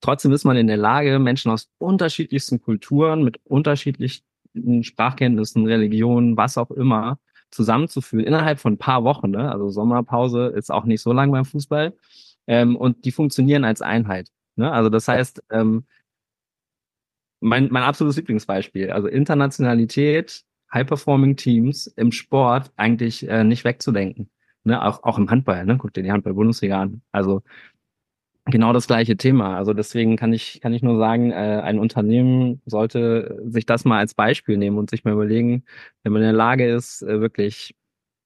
trotzdem 0.00 0.32
ist 0.32 0.44
man 0.44 0.56
in 0.56 0.66
der 0.66 0.76
Lage, 0.76 1.18
Menschen 1.20 1.52
aus 1.52 1.70
unterschiedlichsten 1.78 2.60
Kulturen, 2.60 3.22
mit 3.22 3.38
unterschiedlichen 3.44 4.24
Sprachkenntnissen, 4.82 5.66
Religionen, 5.66 6.36
was 6.36 6.58
auch 6.58 6.72
immer, 6.72 7.20
zusammenzuführen 7.52 8.26
innerhalb 8.26 8.58
von 8.58 8.74
ein 8.74 8.78
paar 8.78 9.04
Wochen. 9.04 9.30
Ne? 9.30 9.52
Also 9.52 9.68
Sommerpause 9.70 10.46
ist 10.48 10.72
auch 10.72 10.84
nicht 10.84 11.02
so 11.02 11.12
lang 11.12 11.30
beim 11.30 11.44
Fußball. 11.44 11.94
Ähm, 12.48 12.74
und 12.76 13.04
die 13.04 13.12
funktionieren 13.12 13.64
als 13.64 13.82
Einheit. 13.82 14.28
Ne? 14.56 14.70
Also 14.70 14.88
das 14.88 15.08
heißt, 15.08 15.42
ähm, 15.50 15.84
mein, 17.40 17.68
mein 17.70 17.82
absolutes 17.82 18.16
Lieblingsbeispiel, 18.16 18.90
also 18.90 19.08
Internationalität, 19.08 20.44
High-Performing 20.72 21.36
Teams 21.36 21.86
im 21.88 22.12
Sport 22.12 22.72
eigentlich 22.76 23.28
äh, 23.28 23.44
nicht 23.44 23.64
wegzudenken. 23.64 24.30
Ne? 24.64 24.82
Auch, 24.82 25.02
auch 25.02 25.18
im 25.18 25.30
Handball, 25.30 25.64
ne? 25.64 25.76
guck 25.78 25.92
dir 25.92 26.02
die 26.02 26.12
Handball-Bundesliga 26.12 26.80
an. 26.80 27.02
Also 27.10 27.42
genau 28.46 28.72
das 28.72 28.86
gleiche 28.86 29.16
Thema. 29.16 29.56
Also 29.56 29.72
deswegen 29.72 30.16
kann 30.16 30.32
ich, 30.32 30.60
kann 30.60 30.72
ich 30.72 30.82
nur 30.82 30.98
sagen, 30.98 31.30
äh, 31.30 31.34
ein 31.34 31.78
Unternehmen 31.78 32.60
sollte 32.66 33.40
sich 33.46 33.66
das 33.66 33.84
mal 33.84 33.98
als 33.98 34.14
Beispiel 34.14 34.56
nehmen 34.56 34.78
und 34.78 34.90
sich 34.90 35.04
mal 35.04 35.12
überlegen, 35.12 35.64
wenn 36.02 36.12
man 36.12 36.22
in 36.22 36.28
der 36.28 36.36
Lage 36.36 36.68
ist, 36.68 37.02
äh, 37.02 37.20
wirklich 37.20 37.74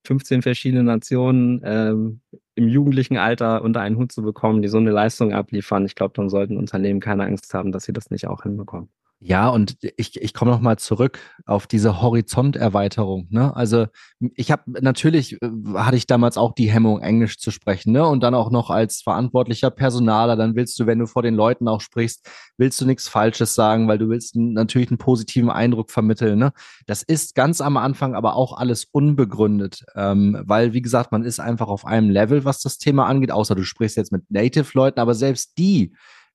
15 0.05 0.41
verschiedene 0.41 0.83
Nationen 0.83 1.61
ähm, 1.63 2.21
im 2.57 2.67
jugendlichen 2.67 3.17
Alter 3.17 3.61
unter 3.63 3.81
einen 3.81 3.97
Hut 3.97 4.11
zu 4.11 4.21
bekommen, 4.23 4.61
die 4.61 4.67
so 4.67 4.77
eine 4.77 4.91
Leistung 4.91 5.33
abliefern, 5.33 5.85
ich 5.85 5.95
glaube, 5.95 6.13
dann 6.15 6.29
sollten 6.29 6.57
Unternehmen 6.57 6.99
keine 6.99 7.25
Angst 7.25 7.53
haben, 7.53 7.71
dass 7.71 7.83
sie 7.85 7.93
das 7.93 8.09
nicht 8.11 8.27
auch 8.27 8.43
hinbekommen. 8.43 8.89
Ja, 9.19 9.49
und 9.49 9.77
ich, 9.81 10.21
ich 10.21 10.33
komme 10.35 10.51
nochmal 10.51 10.77
zurück 10.77 11.17
auf 11.47 11.65
diese 11.65 12.01
Horizonterweiterung. 12.01 13.25
Ne? 13.31 13.55
Also 13.55 13.87
ich 14.35 14.51
habe 14.51 14.61
natürlich, 14.79 15.41
äh, 15.41 15.49
hatte 15.73 15.97
ich 15.97 16.05
damals 16.05 16.37
auch 16.37 16.53
die 16.53 16.69
Hemmung, 16.69 17.01
Englisch 17.01 17.39
zu 17.39 17.49
sprechen. 17.49 17.93
Ne? 17.93 18.05
Und 18.05 18.21
dann 18.21 18.35
auch 18.35 18.51
noch 18.51 18.69
als 18.69 19.01
verantwortlicher 19.01 19.71
Personaler, 19.71 20.35
dann 20.35 20.55
willst 20.55 20.79
du, 20.79 20.85
wenn 20.85 20.99
du 20.99 21.07
vor 21.07 21.23
den 21.23 21.33
Leuten 21.33 21.67
auch 21.67 21.81
sprichst, 21.81 22.29
willst 22.57 22.79
du 22.79 22.85
nichts 22.85 23.07
Falsches 23.07 23.55
sagen, 23.55 23.87
weil 23.87 23.97
du 23.97 24.07
willst 24.07 24.35
natürlich 24.35 24.91
einen 24.91 24.99
positiven 24.99 25.49
Eindruck 25.49 25.89
vermitteln. 25.89 26.37
Ne? 26.37 26.51
Das 26.85 27.01
ist 27.01 27.33
ganz 27.33 27.59
am 27.59 27.77
Anfang 27.77 28.13
aber 28.13 28.35
auch 28.35 28.55
alles 28.55 28.85
unbegründet, 28.85 29.83
ähm, 29.95 30.43
weil, 30.45 30.73
wie 30.73 30.83
gesagt, 30.83 31.11
man 31.11 31.23
ist 31.23 31.39
einfach 31.39 31.69
auf 31.69 31.85
einem 31.85 32.11
Level, 32.11 32.45
was 32.45 32.61
das 32.61 32.77
Thema 32.77 33.07
angeht, 33.07 33.31
außer 33.31 33.55
du 33.55 33.63
sprichst 33.63 33.97
jetzt 33.97 34.11
mit 34.11 34.29
Native-Leuten, 34.29 34.99
aber 34.99 35.15
selbst 35.15 35.57
die 35.57 35.91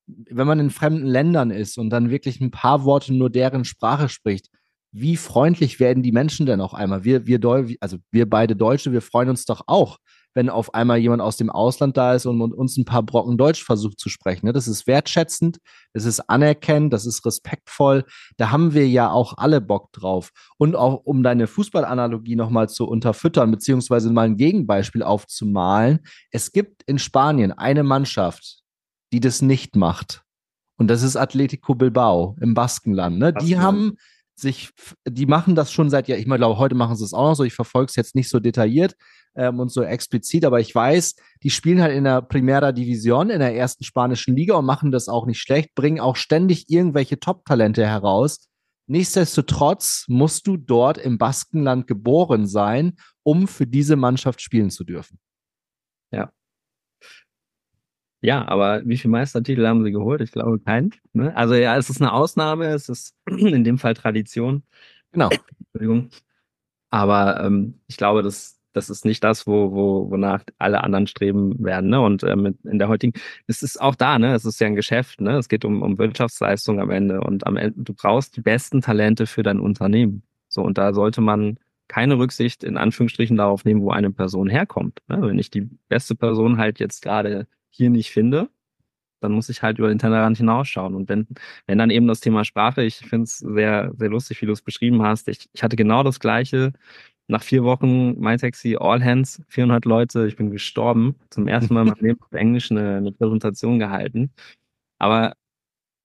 wenn 0.07 0.47
man 0.47 0.59
in 0.59 0.69
fremden 0.69 1.05
Ländern 1.05 1.51
ist 1.51 1.77
und 1.77 1.89
dann 1.89 2.09
wirklich 2.09 2.41
ein 2.41 2.51
paar 2.51 2.83
Worte 2.83 3.13
nur 3.13 3.29
deren 3.29 3.65
Sprache 3.65 4.09
spricht, 4.09 4.49
wie 4.93 5.17
freundlich 5.17 5.79
werden 5.79 6.03
die 6.03 6.11
Menschen 6.11 6.45
denn 6.45 6.61
auch 6.61 6.73
einmal? 6.73 7.03
Wir, 7.03 7.25
wir, 7.25 7.39
also 7.79 7.97
wir 8.11 8.29
beide 8.29 8.55
Deutsche, 8.55 8.91
wir 8.91 9.01
freuen 9.01 9.29
uns 9.29 9.45
doch 9.45 9.63
auch, 9.65 9.97
wenn 10.35 10.49
auf 10.49 10.73
einmal 10.75 10.99
jemand 10.99 11.21
aus 11.21 11.35
dem 11.37 11.49
Ausland 11.49 11.97
da 11.97 12.13
ist 12.13 12.27
und, 12.27 12.41
und 12.41 12.53
uns 12.53 12.77
ein 12.77 12.85
paar 12.85 13.03
Brocken 13.03 13.37
Deutsch 13.37 13.63
versucht 13.63 13.99
zu 13.99 14.09
sprechen. 14.09 14.45
Ne? 14.45 14.53
Das 14.53 14.67
ist 14.67 14.85
wertschätzend, 14.85 15.57
das 15.93 16.05
ist 16.05 16.19
anerkennend, 16.29 16.93
das 16.93 17.07
ist 17.07 17.25
respektvoll. 17.25 18.05
Da 18.37 18.51
haben 18.51 18.73
wir 18.73 18.87
ja 18.87 19.09
auch 19.09 19.37
alle 19.37 19.61
Bock 19.61 19.91
drauf. 19.93 20.29
Und 20.57 20.75
auch 20.75 21.01
um 21.05 21.23
deine 21.23 21.47
Fußballanalogie 21.47 22.35
nochmal 22.35 22.69
zu 22.69 22.87
unterfüttern, 22.87 23.49
beziehungsweise 23.49 24.11
mal 24.11 24.25
ein 24.25 24.37
Gegenbeispiel 24.37 25.01
aufzumalen. 25.01 25.99
Es 26.31 26.51
gibt 26.51 26.83
in 26.83 26.99
Spanien 26.99 27.51
eine 27.51 27.83
Mannschaft, 27.83 28.62
die 29.13 29.19
das 29.19 29.41
nicht 29.41 29.75
macht. 29.75 30.23
Und 30.77 30.87
das 30.87 31.03
ist 31.03 31.15
Atletico 31.15 31.75
Bilbao 31.75 32.35
im 32.41 32.53
Baskenland. 32.53 33.19
Ne? 33.19 33.31
Die 33.33 33.57
haben 33.59 33.95
sich, 34.35 34.71
die 35.07 35.27
machen 35.27 35.53
das 35.55 35.71
schon 35.71 35.91
seit 35.91 36.07
ja, 36.07 36.17
ich 36.17 36.25
glaube, 36.25 36.57
heute 36.57 36.75
machen 36.75 36.95
sie 36.95 37.05
es 37.05 37.13
auch 37.13 37.29
noch 37.29 37.35
so. 37.35 37.43
Ich 37.43 37.53
verfolge 37.53 37.89
es 37.89 37.95
jetzt 37.95 38.15
nicht 38.15 38.29
so 38.29 38.39
detailliert 38.39 38.95
ähm, 39.35 39.59
und 39.59 39.71
so 39.71 39.83
explizit, 39.83 40.43
aber 40.43 40.59
ich 40.59 40.73
weiß, 40.73 41.15
die 41.43 41.51
spielen 41.51 41.81
halt 41.81 41.95
in 41.95 42.03
der 42.03 42.23
Primera 42.23 42.71
Division, 42.71 43.29
in 43.29 43.39
der 43.39 43.55
ersten 43.55 43.83
spanischen 43.83 44.35
Liga 44.35 44.55
und 44.55 44.65
machen 44.65 44.91
das 44.91 45.07
auch 45.07 45.27
nicht 45.27 45.39
schlecht, 45.39 45.75
bringen 45.75 45.99
auch 45.99 46.15
ständig 46.15 46.69
irgendwelche 46.69 47.19
Top-Talente 47.19 47.85
heraus. 47.85 48.49
Nichtsdestotrotz 48.87 50.05
musst 50.07 50.47
du 50.47 50.57
dort 50.57 50.97
im 50.97 51.19
Baskenland 51.19 51.85
geboren 51.85 52.47
sein, 52.47 52.97
um 53.21 53.47
für 53.47 53.67
diese 53.67 53.95
Mannschaft 53.95 54.41
spielen 54.41 54.71
zu 54.71 54.83
dürfen. 54.83 55.19
Ja, 56.11 56.31
Ja, 58.23 58.47
aber 58.47 58.81
wie 58.85 58.97
viele 58.97 59.11
Meistertitel 59.11 59.67
haben 59.67 59.83
sie 59.83 59.91
geholt? 59.91 60.21
Ich 60.21 60.31
glaube 60.31 60.57
keinen. 60.59 60.91
Ne? 61.11 61.35
Also 61.35 61.55
ja, 61.55 61.75
es 61.75 61.89
ist 61.89 62.01
eine 62.01 62.13
Ausnahme, 62.13 62.67
es 62.67 62.87
ist 62.87 63.15
in 63.27 63.65
dem 63.65 63.77
Fall 63.77 63.95
Tradition. 63.95 64.63
Genau. 65.11 65.29
Entschuldigung. 65.59 66.09
Aber 66.89 67.43
ähm, 67.43 67.81
ich 67.87 67.97
glaube, 67.97 68.23
das, 68.23 68.61
das 68.71 68.89
ist 68.89 69.03
nicht 69.03 69.25
das, 69.25 69.45
wo, 69.45 69.73
wo, 69.73 70.09
wonach 70.09 70.41
alle 70.57 70.83
anderen 70.85 71.05
streben 71.07 71.61
werden. 71.61 71.89
Ne? 71.89 71.99
Und 71.99 72.23
ähm, 72.23 72.57
in 72.63 72.79
der 72.79 72.87
heutigen, 72.87 73.11
es 73.47 73.61
ist 73.61 73.81
auch 73.81 73.95
da, 73.95 74.17
ne? 74.17 74.33
Es 74.35 74.45
ist 74.45 74.59
ja 74.61 74.67
ein 74.67 74.75
Geschäft, 74.75 75.19
ne? 75.19 75.37
Es 75.37 75.49
geht 75.49 75.65
um, 75.65 75.81
um 75.81 75.97
Wirtschaftsleistung 75.97 76.79
am 76.79 76.91
Ende. 76.91 77.19
Und 77.19 77.45
am 77.45 77.57
Ende, 77.57 77.83
du 77.83 77.93
brauchst 77.93 78.37
die 78.37 78.41
besten 78.41 78.79
Talente 78.81 79.27
für 79.27 79.43
dein 79.43 79.59
Unternehmen. 79.59 80.23
So, 80.47 80.61
und 80.61 80.77
da 80.77 80.93
sollte 80.93 81.19
man 81.19 81.57
keine 81.89 82.17
Rücksicht 82.17 82.63
in 82.63 82.77
Anführungsstrichen 82.77 83.35
darauf 83.35 83.65
nehmen, 83.65 83.81
wo 83.81 83.91
eine 83.91 84.11
Person 84.11 84.49
herkommt. 84.49 85.01
Ne? 85.09 85.21
Wenn 85.21 85.39
ich 85.39 85.49
die 85.49 85.69
beste 85.89 86.15
Person 86.15 86.57
halt 86.57 86.79
jetzt 86.79 87.01
gerade 87.01 87.47
hier 87.73 87.89
nicht 87.89 88.11
finde, 88.11 88.49
dann 89.21 89.31
muss 89.31 89.49
ich 89.49 89.63
halt 89.63 89.79
über 89.79 89.89
den 89.89 89.99
Tellerrand 89.99 90.37
hinausschauen. 90.37 90.95
Und 90.95 91.09
wenn, 91.09 91.27
wenn 91.67 91.77
dann 91.77 91.89
eben 91.89 92.07
das 92.07 92.19
Thema 92.19 92.45
Sprache, 92.45 92.83
ich 92.83 92.97
finde 92.97 93.23
es 93.23 93.39
sehr, 93.39 93.91
sehr 93.97 94.09
lustig, 94.09 94.41
wie 94.41 94.45
du 94.45 94.51
es 94.51 94.61
beschrieben 94.61 95.01
hast. 95.01 95.27
Ich, 95.29 95.49
ich 95.53 95.63
hatte 95.63 95.75
genau 95.75 96.03
das 96.03 96.19
Gleiche. 96.19 96.73
Nach 97.27 97.41
vier 97.41 97.63
Wochen 97.63 98.19
MyTaxi 98.19 98.77
All 98.79 99.03
Hands, 99.03 99.41
400 99.47 99.85
Leute, 99.85 100.27
ich 100.27 100.35
bin 100.35 100.51
gestorben. 100.51 101.15
Zum 101.29 101.47
ersten 101.47 101.73
Mal 101.73 101.83
in 101.83 101.87
meinem 101.89 101.99
Leben 102.05 102.21
auf 102.21 102.33
Englisch 102.33 102.69
eine, 102.69 102.97
eine 102.97 103.11
Präsentation 103.13 103.79
gehalten. 103.79 104.31
Aber 104.99 105.35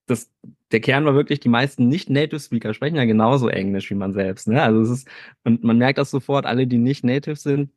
das, 0.07 0.31
der 0.73 0.81
Kern 0.81 1.05
war 1.05 1.15
wirklich, 1.15 1.41
die 1.41 1.49
meisten 1.49 1.89
Nicht-Native-Speaker 1.89 2.75
sprechen 2.75 2.97
ja 2.97 3.05
genauso 3.05 3.49
Englisch 3.49 3.91
wie 3.91 3.95
man 3.95 4.15
selbst. 4.15 4.49
Ne? 4.49 4.63
Also 4.63 4.81
es 4.83 4.91
ist, 4.91 5.09
und 5.45 5.65
man 5.65 5.79
merkt 5.79 5.99
das 5.99 6.11
sofort, 6.11 6.47
alle, 6.47 6.67
die 6.67 6.79
nicht 6.79 7.05
Native 7.05 7.37
sind, 7.37 7.71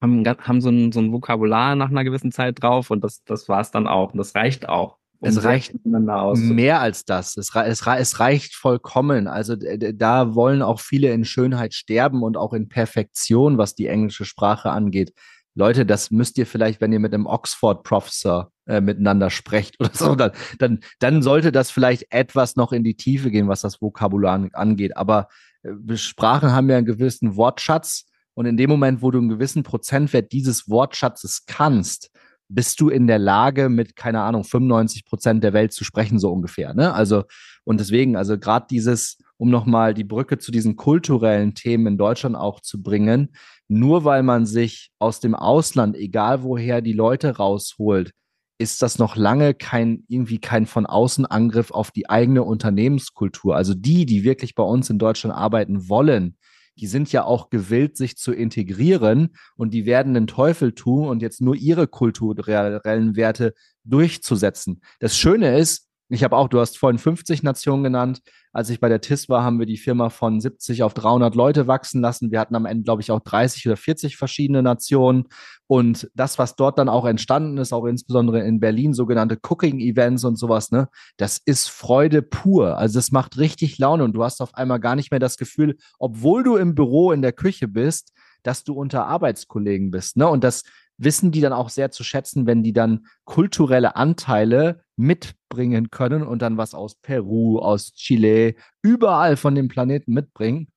haben, 0.00 0.24
haben 0.26 0.60
so, 0.60 0.70
ein, 0.70 0.92
so 0.92 1.00
ein 1.00 1.12
Vokabular 1.12 1.76
nach 1.76 1.90
einer 1.90 2.04
gewissen 2.04 2.32
Zeit 2.32 2.62
drauf 2.62 2.90
und 2.90 3.04
das, 3.04 3.22
das 3.24 3.48
war 3.48 3.60
es 3.60 3.70
dann 3.70 3.86
auch. 3.86 4.12
Und 4.12 4.18
das 4.18 4.34
reicht 4.34 4.68
auch. 4.68 4.98
Um 5.20 5.28
es 5.28 5.44
reicht 5.44 5.74
mehr 5.84 6.80
als 6.80 7.04
das. 7.04 7.36
Es, 7.36 7.54
es, 7.54 7.82
es 7.86 8.20
reicht 8.20 8.54
vollkommen. 8.54 9.28
Also 9.28 9.54
da 9.54 10.34
wollen 10.34 10.62
auch 10.62 10.80
viele 10.80 11.12
in 11.12 11.26
Schönheit 11.26 11.74
sterben 11.74 12.22
und 12.22 12.38
auch 12.38 12.54
in 12.54 12.70
Perfektion, 12.70 13.58
was 13.58 13.74
die 13.74 13.86
englische 13.86 14.24
Sprache 14.24 14.70
angeht. 14.70 15.12
Leute, 15.54 15.84
das 15.84 16.10
müsst 16.10 16.38
ihr 16.38 16.46
vielleicht, 16.46 16.80
wenn 16.80 16.92
ihr 16.92 17.00
mit 17.00 17.12
einem 17.12 17.26
Oxford-Professor 17.26 18.50
äh, 18.66 18.80
miteinander 18.80 19.28
sprecht 19.28 19.78
oder 19.80 19.90
so, 19.92 20.14
dann, 20.14 20.30
dann, 20.58 20.80
dann 21.00 21.22
sollte 21.22 21.52
das 21.52 21.70
vielleicht 21.70 22.06
etwas 22.10 22.56
noch 22.56 22.72
in 22.72 22.82
die 22.82 22.96
Tiefe 22.96 23.30
gehen, 23.30 23.48
was 23.48 23.60
das 23.60 23.82
Vokabular 23.82 24.48
angeht. 24.54 24.96
Aber 24.96 25.28
äh, 25.62 25.96
Sprachen 25.96 26.52
haben 26.52 26.70
ja 26.70 26.78
einen 26.78 26.86
gewissen 26.86 27.36
Wortschatz 27.36 28.06
und 28.40 28.46
in 28.46 28.56
dem 28.56 28.70
Moment, 28.70 29.02
wo 29.02 29.10
du 29.10 29.18
einen 29.18 29.28
gewissen 29.28 29.64
Prozentwert 29.64 30.32
dieses 30.32 30.66
Wortschatzes 30.66 31.44
kannst, 31.44 32.10
bist 32.48 32.80
du 32.80 32.88
in 32.88 33.06
der 33.06 33.18
Lage, 33.18 33.68
mit, 33.68 33.96
keine 33.96 34.22
Ahnung, 34.22 34.44
95 34.44 35.04
Prozent 35.04 35.44
der 35.44 35.52
Welt 35.52 35.74
zu 35.74 35.84
sprechen, 35.84 36.18
so 36.18 36.32
ungefähr. 36.32 36.72
Ne? 36.72 36.94
Also, 36.94 37.24
und 37.64 37.80
deswegen, 37.80 38.16
also 38.16 38.38
gerade 38.38 38.64
dieses, 38.70 39.18
um 39.36 39.50
nochmal 39.50 39.92
die 39.92 40.04
Brücke 40.04 40.38
zu 40.38 40.52
diesen 40.52 40.76
kulturellen 40.76 41.52
Themen 41.52 41.86
in 41.86 41.98
Deutschland 41.98 42.34
auch 42.34 42.60
zu 42.60 42.82
bringen, 42.82 43.28
nur 43.68 44.04
weil 44.04 44.22
man 44.22 44.46
sich 44.46 44.90
aus 44.98 45.20
dem 45.20 45.34
Ausland, 45.34 45.94
egal 45.94 46.42
woher 46.42 46.80
die 46.80 46.94
Leute 46.94 47.36
rausholt, 47.36 48.12
ist 48.56 48.80
das 48.80 48.98
noch 48.98 49.16
lange 49.16 49.52
kein, 49.52 50.04
irgendwie 50.08 50.38
kein 50.38 50.64
von 50.64 50.86
außen 50.86 51.26
Angriff 51.26 51.72
auf 51.72 51.90
die 51.90 52.08
eigene 52.08 52.42
Unternehmenskultur. 52.42 53.54
Also 53.54 53.74
die, 53.74 54.06
die 54.06 54.24
wirklich 54.24 54.54
bei 54.54 54.62
uns 54.62 54.88
in 54.88 54.98
Deutschland 54.98 55.36
arbeiten 55.36 55.90
wollen, 55.90 56.38
die 56.80 56.86
sind 56.86 57.12
ja 57.12 57.24
auch 57.24 57.50
gewillt, 57.50 57.96
sich 57.96 58.16
zu 58.16 58.32
integrieren 58.32 59.34
und 59.56 59.74
die 59.74 59.84
werden 59.84 60.14
den 60.14 60.26
Teufel 60.26 60.72
tun 60.72 61.08
und 61.08 61.20
jetzt 61.20 61.42
nur 61.42 61.54
ihre 61.54 61.86
kulturellen 61.86 63.16
Werte 63.16 63.54
durchzusetzen. 63.84 64.80
Das 64.98 65.16
Schöne 65.16 65.58
ist, 65.58 65.89
ich 66.10 66.24
habe 66.24 66.36
auch, 66.36 66.48
du 66.48 66.58
hast 66.58 66.76
vorhin 66.76 66.98
50 66.98 67.42
Nationen 67.42 67.84
genannt. 67.84 68.20
Als 68.52 68.68
ich 68.68 68.80
bei 68.80 68.88
der 68.88 69.00
TIS 69.00 69.28
war, 69.28 69.44
haben 69.44 69.60
wir 69.60 69.66
die 69.66 69.76
Firma 69.76 70.10
von 70.10 70.40
70 70.40 70.82
auf 70.82 70.92
300 70.92 71.36
Leute 71.36 71.68
wachsen 71.68 72.00
lassen. 72.00 72.32
Wir 72.32 72.40
hatten 72.40 72.56
am 72.56 72.66
Ende, 72.66 72.82
glaube 72.82 73.00
ich, 73.00 73.12
auch 73.12 73.20
30 73.20 73.66
oder 73.68 73.76
40 73.76 74.16
verschiedene 74.16 74.60
Nationen. 74.60 75.28
Und 75.68 76.10
das, 76.14 76.36
was 76.38 76.56
dort 76.56 76.78
dann 76.78 76.88
auch 76.88 77.06
entstanden 77.06 77.58
ist, 77.58 77.72
auch 77.72 77.84
insbesondere 77.84 78.40
in 78.40 78.58
Berlin, 78.58 78.92
sogenannte 78.92 79.38
Cooking-Events 79.40 80.24
und 80.24 80.36
sowas, 80.36 80.72
ne, 80.72 80.88
das 81.16 81.38
ist 81.44 81.68
Freude 81.68 82.22
pur. 82.22 82.76
Also 82.76 82.98
das 82.98 83.12
macht 83.12 83.38
richtig 83.38 83.78
Laune 83.78 84.02
und 84.02 84.12
du 84.12 84.24
hast 84.24 84.42
auf 84.42 84.54
einmal 84.54 84.80
gar 84.80 84.96
nicht 84.96 85.12
mehr 85.12 85.20
das 85.20 85.36
Gefühl, 85.36 85.76
obwohl 86.00 86.42
du 86.42 86.56
im 86.56 86.74
Büro 86.74 87.12
in 87.12 87.22
der 87.22 87.32
Küche 87.32 87.68
bist, 87.68 88.12
dass 88.42 88.64
du 88.64 88.74
unter 88.74 89.06
Arbeitskollegen 89.06 89.90
bist. 89.90 90.16
Ne? 90.16 90.26
Und 90.26 90.44
das 90.44 90.62
wissen 91.00 91.32
die 91.32 91.40
dann 91.40 91.52
auch 91.52 91.70
sehr 91.70 91.90
zu 91.90 92.04
schätzen, 92.04 92.46
wenn 92.46 92.62
die 92.62 92.72
dann 92.72 93.06
kulturelle 93.24 93.96
Anteile 93.96 94.82
mitbringen 94.96 95.90
können 95.90 96.22
und 96.22 96.42
dann 96.42 96.58
was 96.58 96.74
aus 96.74 96.94
Peru, 96.94 97.58
aus 97.58 97.94
Chile, 97.94 98.54
überall 98.82 99.36
von 99.36 99.54
dem 99.54 99.68
Planeten 99.68 100.12
mitbringen. 100.12 100.68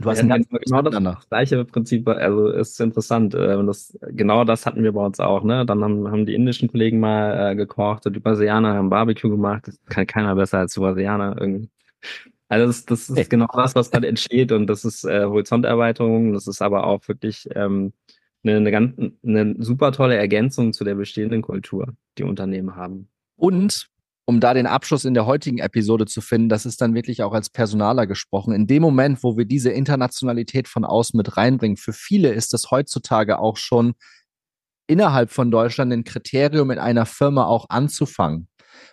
Du 0.00 0.08
hast 0.08 0.18
ja, 0.18 0.24
ein 0.24 0.28
ganz 0.28 0.48
genau 0.48 0.80
das 0.80 1.28
gleiche 1.28 1.64
Prinzip, 1.66 2.08
also 2.08 2.48
ist 2.48 2.80
interessant. 2.80 3.34
Äh, 3.34 3.62
das, 3.66 3.98
genau 4.08 4.44
das 4.44 4.64
hatten 4.64 4.82
wir 4.82 4.92
bei 4.92 5.04
uns 5.04 5.20
auch. 5.20 5.42
Ne? 5.42 5.66
Dann 5.66 5.84
haben, 5.84 6.10
haben 6.10 6.24
die 6.24 6.34
indischen 6.34 6.70
Kollegen 6.70 6.98
mal 6.98 7.52
äh, 7.52 7.56
gekocht 7.56 8.06
und 8.06 8.14
die 8.14 8.20
Brasilianer 8.20 8.74
haben 8.74 8.88
Barbecue 8.88 9.28
gemacht. 9.28 9.66
Das 9.66 9.78
kann 9.86 10.06
keiner 10.06 10.34
besser 10.34 10.60
als 10.60 10.74
die 10.74 10.80
Brasilianer 10.80 11.36
irgendwie. 11.38 11.68
Also 12.48 12.66
das, 12.66 12.86
das 12.86 13.10
ist 13.10 13.30
genau 13.30 13.48
das, 13.52 13.74
was 13.74 13.90
dann 13.90 14.04
entsteht 14.04 14.52
und 14.52 14.66
das 14.66 14.84
ist 14.84 15.04
äh, 15.04 15.24
Horizonterweiterung. 15.24 16.32
Das 16.32 16.46
ist 16.46 16.62
aber 16.62 16.86
auch 16.86 17.06
wirklich 17.08 17.48
ähm, 17.54 17.92
eine, 18.44 18.56
eine, 18.56 18.70
ganz, 18.70 18.94
eine 19.24 19.54
super 19.58 19.92
tolle 19.92 20.16
Ergänzung 20.16 20.72
zu 20.72 20.84
der 20.84 20.94
bestehenden 20.94 21.42
Kultur, 21.42 21.94
die 22.18 22.24
Unternehmen 22.24 22.76
haben. 22.76 23.08
Und 23.36 23.88
um 24.24 24.40
da 24.40 24.54
den 24.54 24.66
Abschluss 24.66 25.04
in 25.04 25.14
der 25.14 25.26
heutigen 25.26 25.58
Episode 25.58 26.06
zu 26.06 26.20
finden, 26.20 26.48
das 26.48 26.64
ist 26.64 26.80
dann 26.80 26.94
wirklich 26.94 27.22
auch 27.22 27.32
als 27.32 27.50
Personaler 27.50 28.06
gesprochen. 28.06 28.54
In 28.54 28.66
dem 28.66 28.82
Moment, 28.82 29.22
wo 29.22 29.36
wir 29.36 29.44
diese 29.44 29.70
Internationalität 29.70 30.68
von 30.68 30.84
außen 30.84 31.16
mit 31.16 31.36
reinbringen, 31.36 31.76
für 31.76 31.92
viele 31.92 32.32
ist 32.32 32.52
das 32.52 32.70
heutzutage 32.70 33.38
auch 33.38 33.56
schon 33.56 33.94
innerhalb 34.86 35.30
von 35.30 35.50
Deutschland 35.50 35.92
ein 35.92 36.04
Kriterium, 36.04 36.70
in 36.70 36.78
einer 36.78 37.06
Firma 37.06 37.46
auch 37.46 37.66
anzufangen 37.68 38.48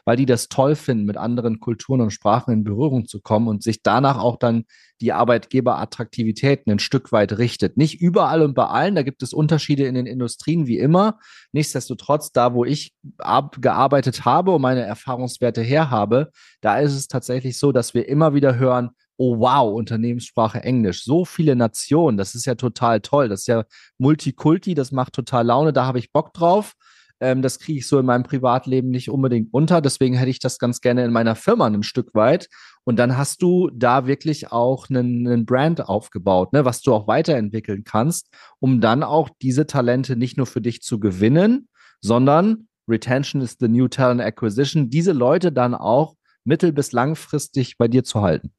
weil 0.05 0.17
die 0.17 0.25
das 0.25 0.49
toll 0.49 0.75
finden, 0.75 1.05
mit 1.05 1.17
anderen 1.17 1.59
Kulturen 1.59 2.01
und 2.01 2.11
Sprachen 2.11 2.53
in 2.53 2.63
Berührung 2.63 3.07
zu 3.07 3.21
kommen 3.21 3.47
und 3.47 3.63
sich 3.63 3.83
danach 3.83 4.17
auch 4.17 4.37
dann 4.37 4.65
die 5.01 5.13
Arbeitgeberattraktivitäten 5.13 6.71
ein 6.71 6.79
Stück 6.79 7.11
weit 7.11 7.37
richtet. 7.37 7.77
Nicht 7.77 8.01
überall 8.01 8.41
und 8.41 8.53
bei 8.53 8.65
allen, 8.65 8.95
da 8.95 9.03
gibt 9.03 9.23
es 9.23 9.33
Unterschiede 9.33 9.85
in 9.85 9.95
den 9.95 10.05
Industrien 10.05 10.67
wie 10.67 10.77
immer. 10.77 11.19
Nichtsdestotrotz, 11.53 12.31
da 12.31 12.53
wo 12.53 12.65
ich 12.65 12.93
gearbeitet 13.17 14.25
habe 14.25 14.51
und 14.51 14.61
meine 14.61 14.81
Erfahrungswerte 14.81 15.61
her 15.61 15.89
habe, 15.89 16.31
da 16.61 16.79
ist 16.79 16.93
es 16.93 17.07
tatsächlich 17.07 17.57
so, 17.57 17.71
dass 17.71 17.93
wir 17.93 18.09
immer 18.09 18.33
wieder 18.33 18.57
hören, 18.57 18.91
oh 19.19 19.39
wow, 19.39 19.73
Unternehmenssprache 19.73 20.63
Englisch, 20.63 21.03
so 21.03 21.25
viele 21.25 21.55
Nationen, 21.55 22.17
das 22.17 22.35
ist 22.35 22.45
ja 22.45 22.55
total 22.55 23.01
toll, 23.01 23.27
das 23.27 23.41
ist 23.41 23.47
ja 23.47 23.65
Multikulti, 23.97 24.75
das 24.75 24.93
macht 24.93 25.11
total 25.13 25.45
Laune, 25.45 25.73
da 25.73 25.85
habe 25.85 25.99
ich 25.99 26.13
Bock 26.13 26.33
drauf. 26.33 26.73
Ähm, 27.19 27.41
das 27.41 27.59
kriege 27.59 27.79
ich 27.79 27.87
so 27.87 27.99
in 27.99 28.05
meinem 28.05 28.23
Privatleben 28.23 28.89
nicht 28.89 29.09
unbedingt 29.09 29.53
unter. 29.53 29.81
Deswegen 29.81 30.15
hätte 30.15 30.29
ich 30.29 30.39
das 30.39 30.59
ganz 30.59 30.81
gerne 30.81 31.03
in 31.03 31.11
meiner 31.11 31.35
Firma 31.35 31.67
ein 31.67 31.83
Stück 31.83 32.13
weit. 32.13 32.47
Und 32.83 32.97
dann 32.97 33.17
hast 33.17 33.41
du 33.41 33.69
da 33.73 34.07
wirklich 34.07 34.51
auch 34.51 34.89
einen, 34.89 35.27
einen 35.27 35.45
Brand 35.45 35.87
aufgebaut, 35.87 36.53
ne, 36.53 36.65
was 36.65 36.81
du 36.81 36.93
auch 36.93 37.07
weiterentwickeln 37.07 37.83
kannst, 37.83 38.29
um 38.59 38.81
dann 38.81 39.03
auch 39.03 39.29
diese 39.41 39.67
Talente 39.67 40.15
nicht 40.15 40.37
nur 40.37 40.45
für 40.45 40.61
dich 40.61 40.81
zu 40.81 40.99
gewinnen, 40.99 41.67
sondern 42.01 42.67
Retention 42.87 43.41
is 43.41 43.57
the 43.59 43.67
new 43.67 43.87
talent 43.87 44.21
acquisition, 44.21 44.89
diese 44.89 45.11
Leute 45.11 45.51
dann 45.51 45.75
auch 45.75 46.15
mittel- 46.43 46.71
bis 46.71 46.91
langfristig 46.91 47.77
bei 47.77 47.87
dir 47.87 48.03
zu 48.03 48.21
halten. 48.21 48.51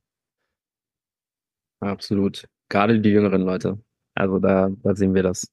Absolut. 1.81 2.47
Gerade 2.69 3.01
die 3.01 3.11
jüngeren 3.11 3.43
Leute. 3.43 3.83
Also 4.15 4.39
da, 4.39 4.71
da 4.83 4.95
sehen 4.95 5.15
wir 5.15 5.23
das. 5.23 5.49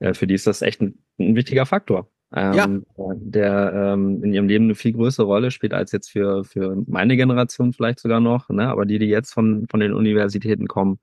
Ja, 0.00 0.12
für 0.12 0.26
die 0.26 0.34
ist 0.34 0.46
das 0.46 0.60
echt 0.60 0.80
ein 0.82 1.04
ein 1.20 1.36
wichtiger 1.36 1.66
Faktor. 1.66 2.08
Ähm, 2.32 2.54
ja. 2.54 2.68
der 3.16 3.72
ähm, 3.74 4.22
in 4.22 4.32
ihrem 4.32 4.46
Leben 4.46 4.64
eine 4.66 4.76
viel 4.76 4.92
größere 4.92 5.26
Rolle 5.26 5.50
spielt 5.50 5.74
als 5.74 5.90
jetzt 5.90 6.12
für, 6.12 6.44
für 6.44 6.80
meine 6.86 7.16
Generation 7.16 7.72
vielleicht 7.72 7.98
sogar 7.98 8.20
noch, 8.20 8.48
ne? 8.50 8.68
aber 8.68 8.86
die, 8.86 9.00
die 9.00 9.06
jetzt 9.06 9.32
von, 9.32 9.66
von 9.68 9.80
den 9.80 9.92
Universitäten 9.92 10.68
kommen, 10.68 11.00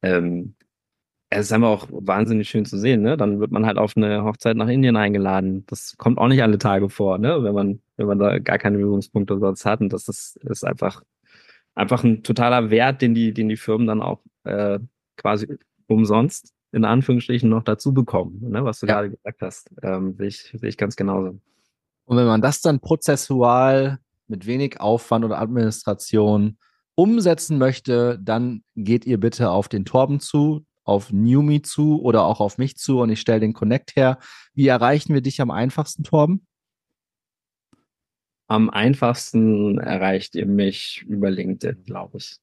ähm, 0.00 0.54
es 1.30 1.46
ist 1.46 1.52
einfach 1.52 1.68
auch 1.68 1.88
wahnsinnig 1.90 2.48
schön 2.48 2.64
zu 2.64 2.78
sehen, 2.78 3.02
ne? 3.02 3.16
Dann 3.16 3.40
wird 3.40 3.50
man 3.50 3.66
halt 3.66 3.76
auf 3.78 3.96
eine 3.96 4.22
Hochzeit 4.24 4.56
nach 4.56 4.68
Indien 4.68 4.96
eingeladen. 4.96 5.64
Das 5.66 5.96
kommt 5.96 6.18
auch 6.18 6.28
nicht 6.28 6.42
alle 6.42 6.58
Tage 6.58 6.88
vor, 6.88 7.18
ne? 7.18 7.42
Wenn 7.42 7.54
man, 7.54 7.80
wenn 7.96 8.06
man 8.06 8.18
da 8.18 8.38
gar 8.38 8.58
keine 8.58 8.78
Übungspunkte 8.78 9.38
sonst 9.38 9.66
hat. 9.66 9.80
Und 9.80 9.92
das 9.92 10.08
ist, 10.08 10.36
ist 10.44 10.64
einfach, 10.64 11.02
einfach 11.74 12.04
ein 12.04 12.22
totaler 12.22 12.70
Wert, 12.70 13.02
den 13.02 13.14
die, 13.14 13.34
den 13.34 13.48
die 13.48 13.56
Firmen 13.56 13.86
dann 13.86 14.02
auch 14.02 14.20
äh, 14.44 14.78
quasi 15.16 15.58
umsonst 15.88 16.53
in 16.74 16.84
Anführungsstrichen 16.84 17.48
noch 17.48 17.62
dazu 17.62 17.94
bekommen, 17.94 18.50
ne, 18.50 18.64
was 18.64 18.80
du 18.80 18.86
ja. 18.86 18.94
gerade 18.94 19.10
gesagt 19.10 19.42
hast. 19.42 19.70
Ähm, 19.82 20.14
sehe 20.16 20.26
ich, 20.26 20.52
sehe 20.52 20.68
ich 20.68 20.76
ganz 20.76 20.96
genauso. 20.96 21.38
Und 22.04 22.16
wenn 22.16 22.26
man 22.26 22.42
das 22.42 22.60
dann 22.60 22.80
prozessual 22.80 23.98
mit 24.26 24.46
wenig 24.46 24.80
Aufwand 24.80 25.24
oder 25.24 25.38
Administration 25.40 26.58
umsetzen 26.94 27.58
möchte, 27.58 28.18
dann 28.20 28.62
geht 28.74 29.06
ihr 29.06 29.18
bitte 29.18 29.50
auf 29.50 29.68
den 29.68 29.84
Torben 29.84 30.20
zu. 30.20 30.66
auf 30.84 31.12
Newme 31.12 31.62
zu 31.62 32.02
oder 32.02 32.24
auch 32.24 32.40
auf 32.40 32.58
mich 32.58 32.76
zu 32.76 33.00
und 33.00 33.10
ich 33.10 33.20
stelle 33.20 33.40
den 33.40 33.54
Connect 33.54 33.96
her. 33.96 34.18
Wie 34.52 34.68
erreichen 34.68 35.14
wir 35.14 35.22
dich 35.22 35.40
am 35.40 35.50
einfachsten, 35.50 36.04
Torben? 36.04 36.46
Am 38.46 38.68
einfachsten 38.68 39.78
erreicht 39.78 40.34
ihr 40.34 40.46
mich 40.46 41.02
über 41.08 41.30
LinkedIn, 41.30 41.84
glaube 41.84 42.18
ich. 42.18 42.36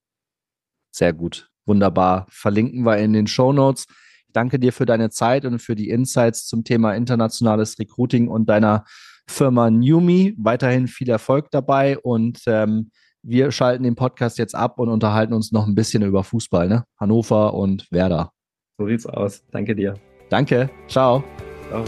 Sehr 0.90 1.14
gut. 1.14 1.50
Wunderbar. 1.66 2.26
Verlinken 2.30 2.84
wir 2.84 2.98
in 2.98 3.14
den 3.14 3.28
Show 3.28 3.54
Notes. 3.54 3.86
Ich 4.32 4.34
danke 4.34 4.60
dir 4.60 4.72
für 4.72 4.86
deine 4.86 5.10
Zeit 5.10 5.44
und 5.44 5.60
für 5.60 5.76
die 5.76 5.90
Insights 5.90 6.46
zum 6.46 6.64
Thema 6.64 6.94
internationales 6.96 7.78
Recruiting 7.78 8.30
und 8.30 8.48
deiner 8.48 8.86
Firma 9.28 9.70
Newme. 9.70 10.34
Weiterhin 10.38 10.88
viel 10.88 11.10
Erfolg 11.10 11.52
dabei 11.52 12.00
und 12.00 12.40
ähm, 12.48 12.92
wir 13.24 13.52
schalten 13.52 13.84
den 13.84 13.96
Podcast 13.96 14.38
jetzt 14.38 14.56
ab 14.56 14.80
und 14.80 14.88
unterhalten 14.88 15.34
uns 15.34 15.52
noch 15.52 15.68
ein 15.68 15.76
bisschen 15.76 16.02
über 16.04 16.24
Fußball, 16.24 16.70
ne? 16.70 16.86
Hannover 16.98 17.54
und 17.54 17.92
Werder. 17.92 18.32
So 18.78 18.88
sieht's 18.88 19.06
aus. 19.06 19.44
Danke 19.52 19.76
dir. 19.76 19.96
Danke. 20.30 20.70
Ciao. 20.88 21.26
Ciao. 21.68 21.84